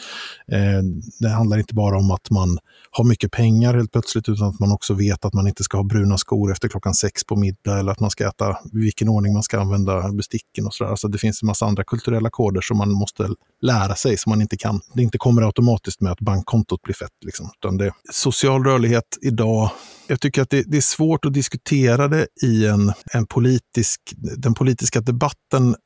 eh, 0.52 0.82
det 1.20 1.28
handlar 1.28 1.58
inte 1.58 1.74
bara 1.74 1.98
om 1.98 2.10
att 2.10 2.30
man 2.30 2.58
har 2.90 3.04
mycket 3.04 3.32
pengar 3.32 3.74
helt 3.74 3.92
plötsligt, 3.92 4.28
utan 4.28 4.48
att 4.48 4.60
man 4.60 4.72
också 4.72 4.94
vet 4.94 5.24
att 5.24 5.34
man 5.34 5.48
inte 5.48 5.62
ska 5.62 5.76
ha 5.76 5.84
bruna 5.84 6.18
skor 6.18 6.52
efter 6.52 6.68
klockan 6.68 6.94
sex 6.94 7.24
på 7.24 7.36
middag 7.36 7.78
eller 7.78 7.92
att 7.92 8.00
man 8.00 8.10
ska 8.10 8.28
äta 8.28 8.50
i 8.50 8.54
vilken 8.72 9.08
ordning 9.08 9.32
man 9.32 9.42
ska 9.42 9.60
använda 9.60 10.12
besticken 10.12 10.66
och 10.66 10.74
sådär. 10.74 10.90
Alltså 10.90 11.08
det 11.08 11.18
finns 11.18 11.42
en 11.42 11.46
massa 11.46 11.66
andra 11.66 11.84
kulturella 11.84 12.30
koder 12.30 12.60
som 12.60 12.78
man 12.78 12.92
måste 12.92 13.28
lära 13.62 13.94
sig, 13.94 14.16
som 14.16 14.30
man 14.30 14.42
inte 14.42 14.56
kan. 14.56 14.80
Det 14.94 15.02
inte 15.02 15.18
kommer 15.18 15.42
automatiskt 15.42 16.00
med 16.00 16.12
att 16.12 16.20
bankkontot 16.20 16.82
blir 16.82 16.94
fett. 16.94 17.24
Liksom. 17.24 17.50
Utan 17.58 17.76
det, 17.76 17.92
social 18.12 18.64
rörlighet 18.64 19.18
idag 19.22 19.70
jag 20.10 20.20
tycker 20.20 20.42
att 20.42 20.50
det, 20.50 20.62
det, 20.66 20.76
är 20.76 20.80
svårt 20.80 21.24
att 21.24 21.34
diskutera 21.34 22.08
det 22.08 22.26
i 22.42 22.66
en, 22.66 22.92
en 23.12 23.26
politisk... 23.26 24.00
Den 24.36 24.54
politiska 24.54 25.00
debatten 25.00 25.76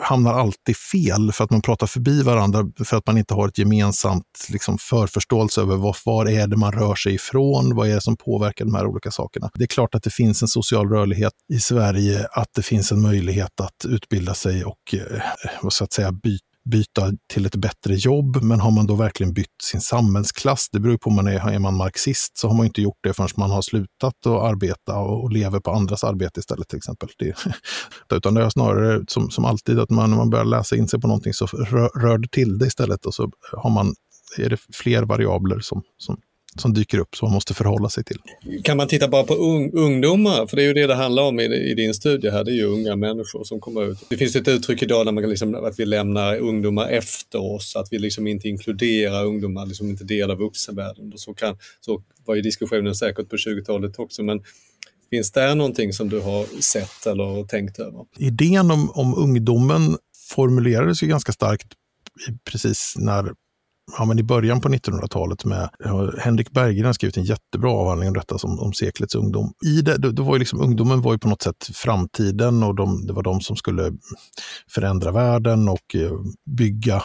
hamnar 0.00 0.34
alltid 0.34 0.76
fel 0.76 1.32
för 1.32 1.44
att 1.44 1.50
man 1.50 1.62
pratar 1.62 1.86
förbi 1.86 2.22
varandra 2.22 2.64
för 2.84 2.96
att 2.96 3.06
man 3.06 3.18
inte 3.18 3.34
har 3.34 3.48
ett 3.48 3.58
gemensamt 3.58 4.24
liksom, 4.48 4.78
förförståelse 4.78 5.60
över 5.60 5.76
var, 5.76 5.96
var 6.04 6.28
är 6.28 6.46
det 6.46 6.56
man 6.56 6.72
rör 6.72 6.94
sig 6.94 7.14
ifrån, 7.14 7.74
vad 7.74 7.88
är 7.88 7.94
det 7.94 8.00
som 8.00 8.16
påverkar 8.16 8.64
de 8.64 8.74
här 8.74 8.86
olika 8.86 9.10
sakerna. 9.10 9.50
Det 9.54 9.64
är 9.64 9.68
klart 9.68 9.94
att 9.94 10.02
det 10.02 10.12
finns 10.12 10.42
en 10.42 10.48
social 10.48 10.88
rörlighet 10.88 11.32
i 11.52 11.58
Sverige, 11.58 12.26
att 12.32 12.48
det 12.54 12.62
finns 12.62 12.92
en 12.92 13.02
möjlighet 13.02 13.60
att 13.60 13.84
utbilda 13.88 14.34
sig 14.34 14.64
och 14.64 14.94
eh, 14.94 15.68
så 15.68 15.84
att 15.84 15.92
säga 15.92 16.12
byta 16.12 16.51
byta 16.64 17.12
till 17.32 17.46
ett 17.46 17.56
bättre 17.56 17.94
jobb, 17.94 18.42
men 18.42 18.60
har 18.60 18.70
man 18.70 18.86
då 18.86 18.94
verkligen 18.94 19.32
bytt 19.32 19.62
sin 19.62 19.80
samhällsklass? 19.80 20.68
Det 20.72 20.80
beror 20.80 20.96
på 20.96 21.10
om 21.10 21.16
man 21.16 21.26
är, 21.26 21.50
är 21.50 21.58
man 21.58 21.76
marxist 21.76 22.38
så 22.38 22.48
har 22.48 22.54
man 22.54 22.66
inte 22.66 22.82
gjort 22.82 22.98
det 23.02 23.14
förrän 23.14 23.28
man 23.36 23.50
har 23.50 23.62
slutat 23.62 24.26
att 24.26 24.42
arbeta 24.42 24.98
och, 24.98 25.22
och 25.22 25.30
lever 25.30 25.60
på 25.60 25.70
andras 25.70 26.04
arbete 26.04 26.40
istället 26.40 26.68
till 26.68 26.76
exempel. 26.76 27.08
Det, 27.18 27.34
utan 28.16 28.34
det 28.34 28.44
är 28.44 28.50
snarare 28.50 29.04
som, 29.08 29.30
som 29.30 29.44
alltid 29.44 29.78
att 29.78 29.90
man, 29.90 30.10
när 30.10 30.16
man 30.16 30.30
börjar 30.30 30.44
läsa 30.44 30.76
in 30.76 30.88
sig 30.88 31.00
på 31.00 31.06
någonting 31.06 31.34
så 31.34 31.46
rör, 31.46 32.00
rör 32.00 32.18
det 32.18 32.28
till 32.30 32.58
det 32.58 32.66
istället 32.66 33.06
och 33.06 33.14
så 33.14 33.30
har 33.52 33.70
man, 33.70 33.94
är 34.38 34.50
det 34.50 34.60
fler 34.72 35.02
variabler 35.02 35.60
som, 35.60 35.82
som 35.98 36.20
som 36.58 36.74
dyker 36.74 36.98
upp 36.98 37.16
som 37.16 37.26
man 37.26 37.34
måste 37.34 37.54
förhålla 37.54 37.88
sig 37.88 38.04
till. 38.04 38.18
Kan 38.64 38.76
man 38.76 38.88
titta 38.88 39.08
bara 39.08 39.24
på 39.24 39.34
un 39.34 39.70
ungdomar? 39.72 40.46
För 40.46 40.56
det 40.56 40.62
är 40.62 40.66
ju 40.66 40.72
det 40.72 40.86
det 40.86 40.94
handlar 40.94 41.22
om 41.22 41.40
i, 41.40 41.44
i, 41.44 41.74
din 41.74 41.94
studie 41.94 42.30
här, 42.30 42.44
det 42.44 42.50
är 42.50 42.54
ju 42.54 42.64
unga 42.64 42.96
människor 42.96 43.44
som 43.44 43.60
kommer 43.60 43.90
ut. 43.90 43.98
Det 44.08 44.16
finns 44.16 44.36
ett 44.36 44.48
uttryck 44.48 44.82
idag 44.82 45.04
när 45.04 45.12
man 45.12 45.28
liksom, 45.28 45.54
att 45.54 45.78
vi 45.78 45.86
lämnar 45.86 46.36
ungdomar 46.36 46.88
efter 46.88 47.54
oss, 47.54 47.76
att 47.76 47.88
vi 47.90 47.98
liksom 47.98 48.26
inte 48.26 48.48
inkluderar 48.48 49.24
ungdomar, 49.24 49.66
liksom 49.66 49.88
inte 49.88 50.04
del 50.04 50.30
av 50.30 50.38
vuxenvärlden. 50.38 51.12
Så, 51.16 51.34
kan, 51.34 51.58
så 51.80 52.02
var 52.24 52.34
ju 52.34 52.42
diskussionen 52.42 52.94
säkert 52.94 53.28
på 53.28 53.36
20-talet 53.36 53.98
också, 53.98 54.22
men 54.22 54.42
finns 55.10 55.32
det 55.32 55.54
någonting 55.54 55.92
som 55.92 56.08
du 56.08 56.20
har 56.20 56.60
sett 56.60 57.06
eller 57.06 57.44
tänkt 57.44 57.78
över? 57.78 58.04
Idén 58.18 58.70
om, 58.70 58.90
om 58.90 59.14
ungdomen 59.14 59.96
formulerades 60.28 61.02
ju 61.02 61.06
ganska 61.06 61.32
starkt 61.32 61.72
precis 62.44 62.94
när 62.96 63.32
ja, 63.98 64.04
men 64.04 64.18
i 64.18 64.22
början 64.22 64.60
på 64.60 64.68
1900-talet 64.68 65.44
med 65.44 65.70
Henrik 66.18 66.50
Berggren 66.50 66.86
har 66.86 66.92
skrivit 66.92 67.16
en 67.16 67.24
jättebra 67.24 67.70
avhandling 67.70 68.08
om 68.08 68.14
detta 68.14 68.38
som, 68.38 68.60
om 68.60 68.72
seklets 68.72 69.14
ungdom. 69.14 69.52
I 69.66 69.82
det, 69.82 69.98
då, 69.98 70.22
var 70.22 70.34
ju 70.34 70.38
liksom, 70.38 70.60
ungdomen 70.60 71.00
var 71.00 71.12
ju 71.12 71.18
på 71.18 71.28
något 71.28 71.42
sätt 71.42 71.70
framtiden 71.74 72.62
och 72.62 72.74
de, 72.74 73.06
det 73.06 73.12
var 73.12 73.22
de 73.22 73.40
som 73.40 73.56
skulle 73.56 73.92
förändra 74.70 75.12
världen 75.12 75.68
och 75.68 75.94
eh, 75.94 76.12
bygga 76.56 77.02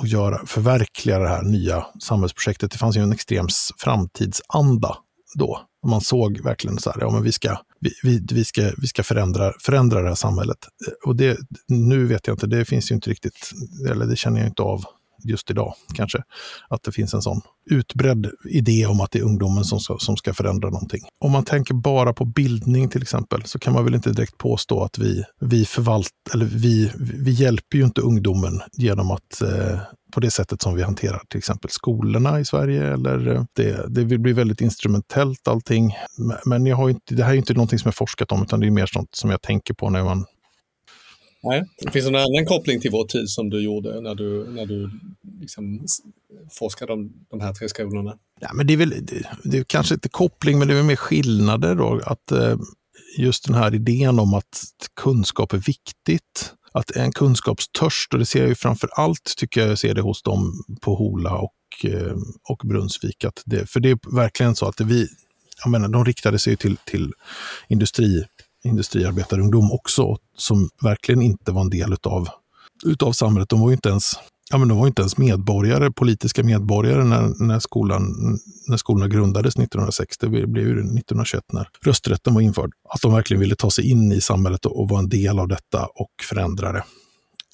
och 0.00 0.06
göra, 0.06 0.46
förverkliga 0.46 1.18
det 1.18 1.28
här 1.28 1.42
nya 1.42 1.86
samhällsprojektet. 2.02 2.70
Det 2.70 2.78
fanns 2.78 2.96
ju 2.96 3.02
en 3.02 3.12
extrem 3.12 3.46
framtidsanda 3.78 4.96
då. 5.34 5.60
Man 5.86 6.00
såg 6.00 6.40
verkligen 6.40 6.78
så 6.78 6.90
här, 6.90 7.00
ja 7.00 7.10
men 7.10 7.22
vi 7.22 7.32
ska, 7.32 7.56
vi, 8.02 8.24
vi, 8.30 8.44
ska, 8.44 8.70
vi 8.78 8.86
ska 8.86 9.02
förändra, 9.02 9.52
förändra 9.60 10.02
det 10.02 10.08
här 10.08 10.14
samhället. 10.14 10.58
Eh, 10.86 11.08
och 11.08 11.16
det, 11.16 11.38
nu 11.68 12.06
vet 12.06 12.26
jag 12.26 12.34
inte, 12.34 12.46
det 12.46 12.64
finns 12.64 12.90
ju 12.90 12.94
inte 12.94 13.10
riktigt, 13.10 13.50
eller 13.90 14.06
det 14.06 14.16
känner 14.16 14.40
jag 14.40 14.48
inte 14.48 14.62
av 14.62 14.84
just 15.24 15.50
idag 15.50 15.74
kanske. 15.94 16.22
Att 16.68 16.82
det 16.82 16.92
finns 16.92 17.14
en 17.14 17.22
sån 17.22 17.40
utbredd 17.70 18.30
idé 18.50 18.86
om 18.86 19.00
att 19.00 19.10
det 19.10 19.18
är 19.18 19.22
ungdomen 19.22 19.64
som 19.64 19.80
ska, 19.80 19.98
som 19.98 20.16
ska 20.16 20.34
förändra 20.34 20.70
någonting. 20.70 21.00
Om 21.20 21.32
man 21.32 21.44
tänker 21.44 21.74
bara 21.74 22.12
på 22.12 22.24
bildning 22.24 22.88
till 22.88 23.02
exempel 23.02 23.42
så 23.44 23.58
kan 23.58 23.72
man 23.72 23.84
väl 23.84 23.94
inte 23.94 24.12
direkt 24.12 24.38
påstå 24.38 24.84
att 24.84 24.98
vi, 24.98 25.24
vi 25.40 25.64
förvaltar, 25.64 26.34
eller 26.34 26.46
vi, 26.46 26.92
vi 26.96 27.30
hjälper 27.30 27.78
ju 27.78 27.84
inte 27.84 28.00
ungdomen 28.00 28.60
genom 28.72 29.10
att 29.10 29.42
eh, 29.42 29.78
på 30.14 30.20
det 30.20 30.30
sättet 30.30 30.62
som 30.62 30.74
vi 30.74 30.82
hanterar 30.82 31.22
till 31.28 31.38
exempel 31.38 31.70
skolorna 31.70 32.40
i 32.40 32.44
Sverige. 32.44 32.92
Eller 32.92 33.34
eh, 33.34 33.44
det, 33.56 33.86
det 33.88 34.18
blir 34.18 34.34
väldigt 34.34 34.60
instrumentellt 34.60 35.48
allting. 35.48 35.94
Men 36.44 36.66
jag 36.66 36.76
har 36.76 36.90
inte, 36.90 37.14
det 37.14 37.24
här 37.24 37.32
är 37.32 37.36
inte 37.36 37.54
någonting 37.54 37.78
som 37.78 37.88
jag 37.88 37.94
forskat 37.94 38.32
om, 38.32 38.42
utan 38.42 38.60
det 38.60 38.66
är 38.66 38.70
mer 38.70 38.86
sånt 38.86 39.08
som 39.12 39.30
jag 39.30 39.42
tänker 39.42 39.74
på 39.74 39.90
när 39.90 40.04
man 40.04 40.24
Nej. 41.44 41.64
Finns 41.92 42.04
det 42.04 42.10
någon 42.10 42.20
annan 42.20 42.46
koppling 42.46 42.80
till 42.80 42.90
vår 42.90 43.04
tid 43.04 43.28
som 43.28 43.50
du 43.50 43.64
gjorde 43.64 44.00
när 44.00 44.14
du, 44.14 44.46
när 44.50 44.66
du 44.66 44.90
liksom 45.40 45.86
forskade 46.50 46.92
om 46.92 47.12
de 47.30 47.40
här 47.40 47.52
tre 47.52 47.68
skolorna? 47.68 48.18
Ja, 48.40 48.50
men 48.54 48.66
det, 48.66 48.72
är 48.72 48.76
väl, 48.76 48.90
det, 48.90 49.26
det 49.44 49.58
är 49.58 49.64
kanske 49.64 49.94
inte 49.94 50.08
koppling, 50.08 50.58
men 50.58 50.68
det 50.68 50.78
är 50.78 50.82
mer 50.82 50.96
skillnader. 50.96 51.74
Då, 51.74 52.00
att 52.04 52.32
eh, 52.32 52.56
Just 53.16 53.44
den 53.44 53.54
här 53.54 53.74
idén 53.74 54.18
om 54.18 54.34
att 54.34 54.64
kunskap 55.00 55.52
är 55.52 55.58
viktigt. 55.58 56.54
Att 56.72 56.90
en 56.90 57.12
kunskapstörst, 57.12 58.12
och 58.12 58.18
det 58.18 58.26
ser 58.26 58.40
jag 58.40 58.48
ju 58.48 58.54
framför 58.54 58.90
allt, 58.92 59.34
tycker 59.36 59.60
jag, 59.60 59.70
jag 59.70 59.78
ser 59.78 59.94
det 59.94 60.00
hos 60.00 60.22
dem 60.22 60.64
på 60.80 60.94
Hola 60.94 61.38
och, 61.38 61.84
eh, 61.84 62.16
och 62.48 62.62
Brunnsvik. 62.64 63.24
Att 63.24 63.42
det, 63.46 63.70
för 63.70 63.80
det 63.80 63.90
är 63.90 64.14
verkligen 64.16 64.56
så 64.56 64.66
att 64.66 64.76
det 64.76 64.84
vi, 64.84 65.08
jag 65.64 65.70
menar, 65.70 65.88
de 65.88 66.04
riktade 66.04 66.38
sig 66.38 66.56
till, 66.56 66.76
till 66.76 67.12
industri, 67.68 68.24
industriarbetarungdom 68.64 69.72
också, 69.72 70.16
som 70.36 70.68
verkligen 70.82 71.22
inte 71.22 71.52
var 71.52 71.60
en 71.60 71.70
del 71.70 71.92
utav, 71.92 72.28
utav 72.84 73.12
samhället. 73.12 73.48
De 73.48 73.60
var 73.60 73.68
ju 73.68 73.74
inte 73.74 73.88
ens 73.88 74.16
ja, 74.50 74.58
men 74.58 74.68
de 74.68 74.78
var 74.78 74.86
inte 74.86 75.02
ens 75.02 75.16
medborgare, 75.16 75.90
politiska 75.90 76.44
medborgare 76.44 77.04
när, 77.04 77.44
när, 77.44 77.58
skolan, 77.58 78.14
när 78.68 78.76
skolorna 78.76 79.08
grundades 79.08 79.56
1960. 79.56 80.28
Det 80.28 80.46
blev 80.46 80.66
ju 80.66 80.72
1921 80.72 81.44
när 81.52 81.68
rösträtten 81.84 82.34
var 82.34 82.40
införd. 82.40 82.70
Att 82.88 83.02
de 83.02 83.12
verkligen 83.12 83.40
ville 83.40 83.56
ta 83.56 83.70
sig 83.70 83.90
in 83.90 84.12
i 84.12 84.20
samhället 84.20 84.66
och, 84.66 84.80
och 84.80 84.88
vara 84.88 85.00
en 85.00 85.08
del 85.08 85.38
av 85.38 85.48
detta 85.48 85.86
och 85.86 86.10
förändra 86.22 86.72
det. 86.72 86.84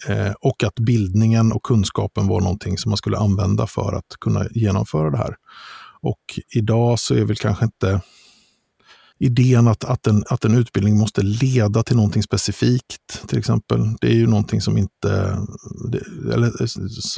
Eh, 0.08 0.32
och 0.40 0.64
att 0.64 0.74
bildningen 0.74 1.52
och 1.52 1.62
kunskapen 1.62 2.26
var 2.26 2.40
någonting 2.40 2.78
som 2.78 2.90
man 2.90 2.96
skulle 2.96 3.18
använda 3.18 3.66
för 3.66 3.92
att 3.92 4.16
kunna 4.20 4.46
genomföra 4.50 5.10
det 5.10 5.18
här. 5.18 5.36
Och 6.02 6.40
idag 6.54 6.98
så 6.98 7.14
är 7.14 7.24
väl 7.24 7.36
kanske 7.36 7.64
inte 7.64 8.00
idén 9.20 9.68
att, 9.68 9.84
att, 9.84 10.06
en, 10.06 10.24
att 10.28 10.44
en 10.44 10.54
utbildning 10.54 10.98
måste 10.98 11.22
leda 11.22 11.82
till 11.82 11.96
någonting 11.96 12.22
specifikt, 12.22 13.28
till 13.28 13.38
exempel. 13.38 13.80
Det 14.00 14.06
är 14.06 14.14
ju 14.14 14.26
någonting 14.26 14.60
som 14.60 14.78
inte, 14.78 15.38
eller 16.32 16.66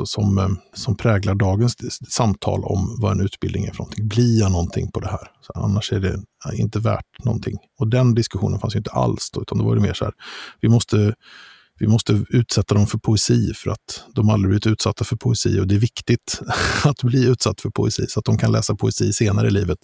som, 0.04 0.38
eh, 0.38 0.48
som 0.74 0.96
präglar 0.96 1.34
dagens 1.34 1.76
samtal 2.12 2.64
om 2.64 2.96
vad 3.00 3.12
en 3.12 3.20
utbildning 3.20 3.64
är 3.64 3.70
för 3.70 3.78
någonting. 3.78 4.08
Blir 4.08 4.40
jag 4.40 4.52
någonting 4.52 4.90
på 4.90 5.00
det 5.00 5.08
här? 5.08 5.30
Så 5.40 5.52
annars 5.52 5.92
är 5.92 6.00
det 6.00 6.12
eh, 6.12 6.60
inte 6.60 6.78
värt 6.78 7.24
någonting. 7.24 7.58
Och 7.78 7.88
den 7.88 8.14
diskussionen 8.14 8.60
fanns 8.60 8.74
ju 8.74 8.78
inte 8.78 8.90
alls 8.90 9.30
då, 9.30 9.42
utan 9.42 9.58
då 9.58 9.64
var 9.64 9.74
det 9.74 9.82
mer 9.82 9.94
så 9.94 10.04
här, 10.04 10.14
vi 10.60 10.68
måste 10.68 11.14
vi 11.78 11.88
måste 11.88 12.24
utsätta 12.28 12.74
dem 12.74 12.86
för 12.86 12.98
poesi 12.98 13.52
för 13.54 13.70
att 13.70 14.04
de 14.14 14.30
aldrig 14.30 14.48
blivit 14.48 14.66
utsatta 14.66 15.04
för 15.04 15.16
poesi 15.16 15.60
och 15.60 15.66
det 15.66 15.74
är 15.74 15.78
viktigt 15.78 16.40
att 16.84 17.02
bli 17.02 17.26
utsatt 17.26 17.60
för 17.60 17.70
poesi 17.70 18.06
så 18.08 18.18
att 18.18 18.24
de 18.24 18.38
kan 18.38 18.52
läsa 18.52 18.74
poesi 18.74 19.12
senare 19.12 19.46
i 19.46 19.50
livet 19.50 19.78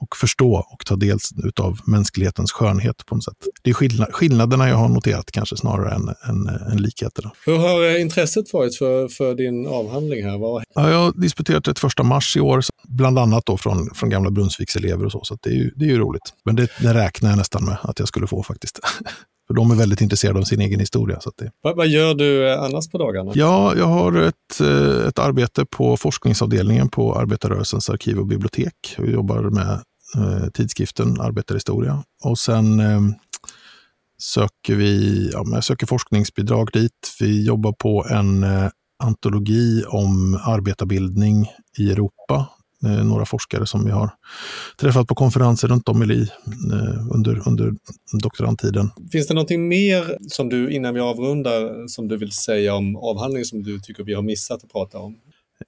och 0.00 0.16
förstå 0.16 0.66
och 0.70 0.86
ta 0.86 0.96
del 0.96 1.18
av 1.60 1.78
mänsklighetens 1.86 2.52
skönhet 2.52 3.06
på 3.06 3.14
något 3.14 3.24
sätt. 3.24 3.36
Det 3.62 3.70
är 3.70 3.74
skillnad, 3.74 4.08
skillnaderna 4.12 4.68
jag 4.68 4.76
har 4.76 4.88
noterat 4.88 5.30
kanske 5.32 5.56
snarare 5.56 5.94
än, 5.94 6.08
än, 6.28 6.48
än 6.72 6.82
likheterna. 6.82 7.30
Hur 7.46 7.56
har 7.56 7.98
intresset 7.98 8.52
varit 8.52 8.76
för, 8.76 9.08
för 9.08 9.34
din 9.34 9.66
avhandling 9.66 10.24
här? 10.24 10.38
Vad... 10.38 10.64
Ja, 10.74 10.90
jag 10.90 10.98
har 10.98 11.12
disputerat 11.12 11.64
31 11.64 11.92
mars 12.02 12.36
i 12.36 12.40
år, 12.40 12.62
bland 12.88 13.18
annat 13.18 13.46
då 13.46 13.56
från, 13.56 13.90
från 13.94 14.10
gamla 14.10 14.30
Brunnsvikselever 14.30 15.04
och 15.04 15.12
så, 15.12 15.24
så 15.24 15.38
det 15.42 15.50
är, 15.50 15.54
ju, 15.54 15.70
det 15.76 15.84
är 15.84 15.88
ju 15.88 15.98
roligt. 15.98 16.34
Men 16.44 16.56
det, 16.56 16.68
det 16.80 16.94
räknar 16.94 17.30
jag 17.30 17.36
nästan 17.36 17.64
med 17.64 17.76
att 17.82 17.98
jag 17.98 18.08
skulle 18.08 18.26
få 18.26 18.42
faktiskt. 18.42 18.80
För 19.50 19.54
de 19.54 19.70
är 19.70 19.74
väldigt 19.74 20.00
intresserade 20.00 20.38
av 20.38 20.42
sin 20.42 20.60
egen 20.60 20.80
historia. 20.80 21.20
Så 21.20 21.32
det... 21.36 21.50
vad, 21.62 21.76
vad, 21.76 21.88
gör 21.88 22.14
du 22.14 22.54
annars 22.54 22.88
på 22.90 22.98
dagarna? 22.98 23.32
Ja, 23.34 23.74
jag 23.76 23.86
har 23.86 24.22
ett, 24.22 24.60
eh, 24.60 25.08
ett 25.08 25.18
arbete 25.18 25.64
på 25.64 25.96
forskningsavdelningen 25.96 26.88
på 26.88 27.14
Arbetarrörelsens 27.14 27.90
arkiv 27.90 28.18
och 28.18 28.26
bibliotek. 28.26 28.74
Jag 28.96 29.10
jobbar 29.10 29.42
med 29.42 29.70
eh, 29.70 29.78
Eh, 30.16 30.50
tidskriften 30.54 31.20
Arbetarhistoria. 31.20 32.04
Och 32.24 32.38
sen 32.38 32.80
eh, 32.80 33.00
söker 34.22 34.74
vi 34.74 35.30
ja, 35.32 35.44
jag 35.52 35.64
söker 35.64 35.86
forskningsbidrag 35.86 36.70
dit. 36.72 37.16
Vi 37.20 37.46
jobbar 37.46 37.72
på 37.72 38.06
en 38.10 38.42
eh, 38.42 38.68
antologi 39.02 39.84
om 39.88 40.40
arbetarbildning 40.44 41.46
i 41.78 41.90
Europa 41.90 42.48
några 42.82 43.24
forskare 43.24 43.66
som 43.66 43.84
vi 43.84 43.90
har 43.90 44.10
träffat 44.76 45.06
på 45.06 45.14
konferenser 45.14 45.68
runt 45.68 45.88
om 45.88 46.02
i 46.02 46.28
eh, 46.72 47.14
under, 47.14 47.48
under 47.48 47.74
doktorandtiden. 48.22 48.90
Finns 49.12 49.26
det 49.26 49.34
någonting 49.34 49.68
mer 49.68 50.16
som 50.28 50.48
du, 50.48 50.72
innan 50.72 50.94
vi 50.94 51.00
avrundar, 51.00 51.88
som 51.88 52.08
du 52.08 52.16
vill 52.16 52.32
säga 52.32 52.74
om 52.74 52.96
avhandlingen 52.96 53.44
som 53.44 53.62
du 53.62 53.80
tycker 53.80 54.04
vi 54.04 54.14
har 54.14 54.22
missat 54.22 54.64
att 54.64 54.72
prata 54.72 54.98
om? 54.98 55.16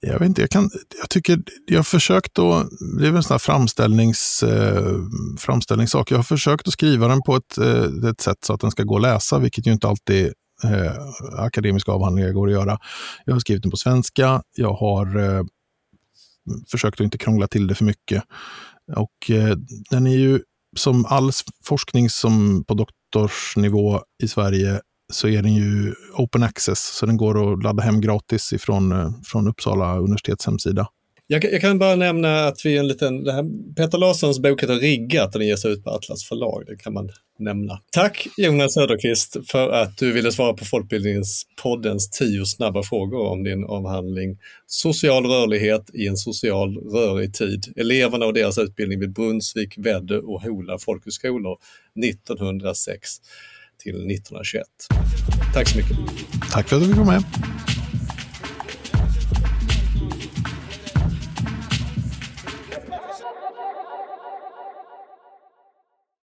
Jag 0.01 0.19
vet 0.19 0.27
inte, 0.27 0.41
jag, 0.41 0.49
kan, 0.49 0.69
jag 0.99 1.09
tycker, 1.09 1.43
jag 1.65 1.79
har 1.79 1.83
försökt 1.83 2.39
att, 2.39 2.69
det 2.99 3.07
är 3.07 3.11
väl 3.11 3.15
en 3.15 3.23
sån 3.23 3.33
här 3.33 3.39
framställnings, 3.39 4.43
eh, 4.43 4.95
framställningssak, 5.39 6.11
jag 6.11 6.17
har 6.17 6.23
försökt 6.23 6.67
att 6.67 6.73
skriva 6.73 7.07
den 7.07 7.21
på 7.21 7.35
ett, 7.35 7.57
eh, 7.57 8.09
ett 8.09 8.21
sätt 8.21 8.37
så 8.41 8.53
att 8.53 8.61
den 8.61 8.71
ska 8.71 8.83
gå 8.83 8.95
att 8.95 9.01
läsa, 9.01 9.39
vilket 9.39 9.67
ju 9.67 9.71
inte 9.71 9.87
alltid 9.87 10.33
eh, 10.63 10.93
akademiska 11.37 11.91
avhandlingar 11.91 12.31
går 12.31 12.47
att 12.47 12.53
göra. 12.53 12.77
Jag 13.25 13.33
har 13.33 13.39
skrivit 13.39 13.63
den 13.63 13.71
på 13.71 13.77
svenska, 13.77 14.41
jag 14.55 14.73
har 14.73 15.19
eh, 15.19 15.43
försökt 16.71 17.01
att 17.01 17.05
inte 17.05 17.17
krångla 17.17 17.47
till 17.47 17.67
det 17.67 17.75
för 17.75 17.85
mycket. 17.85 18.23
Och 18.95 19.31
eh, 19.31 19.57
den 19.89 20.07
är 20.07 20.17
ju 20.17 20.41
som 20.75 21.05
all 21.05 21.31
forskning 21.65 22.09
som 22.09 22.63
på 22.63 22.73
doktorsnivå 22.73 24.01
i 24.23 24.27
Sverige 24.27 24.81
så 25.13 25.27
är 25.27 25.41
den 25.41 25.53
ju 25.53 25.93
open 26.13 26.43
access, 26.43 26.79
så 26.79 27.05
den 27.05 27.17
går 27.17 27.53
att 27.53 27.63
ladda 27.63 27.83
hem 27.83 28.01
gratis 28.01 28.53
ifrån, 28.53 28.91
eh, 28.91 29.11
från 29.25 29.47
Uppsala 29.47 29.97
universitets 29.97 30.45
hemsida. 30.45 30.87
Jag, 31.27 31.43
jag, 31.43 31.61
kan 31.61 31.79
bara 31.79 31.95
nämna 31.95 32.45
att 32.45 32.65
vi 32.65 32.77
en 32.77 32.87
liten, 32.87 33.23
det 33.23 33.33
här, 33.33 33.73
Peter 33.75 33.97
Larssons 33.97 34.39
bok 34.39 34.63
heter 34.63 34.75
Riggat 34.75 35.35
och 35.35 35.39
den 35.39 35.47
ges 35.47 35.65
ut 35.65 35.83
på 35.83 35.89
Atlas 35.89 36.23
förlag. 36.23 36.63
Det 36.67 36.75
kan 36.75 36.93
man 36.93 37.09
nämna. 37.39 37.79
Tack 37.91 38.27
Jonas 38.37 38.73
Söderqvist 38.73 39.37
för 39.47 39.69
att 39.69 39.97
du 39.97 40.11
ville 40.11 40.31
svara 40.31 40.53
på 40.53 40.65
Folkbildningspoddens 40.65 42.09
tio 42.09 42.45
snabba 42.45 42.83
frågor 42.83 43.27
om 43.27 43.43
din 43.43 43.63
avhandling 43.65 44.37
Social 44.67 45.25
rörlighet 45.25 45.89
i 45.93 46.07
en 46.07 46.17
social 46.17 46.77
rörig 46.77 47.33
tid. 47.33 47.73
Eleverna 47.75 48.25
och 48.25 48.33
deras 48.33 48.57
utbildning 48.57 48.99
vid 48.99 49.13
Brunnsvik, 49.13 49.77
Väddö 49.77 50.17
och 50.17 50.41
Hola 50.41 50.77
folkhögskolor 50.77 51.57
1906 52.05 53.09
till 53.83 53.95
1921. 53.95 54.63
Tack 55.53 55.69
så 55.69 55.77
mycket. 55.77 55.97
Tack 56.51 56.69
för 56.69 56.75
att 56.75 56.81
du 56.81 56.87
fick 56.87 56.97
vara 56.97 57.07
med. 57.07 57.23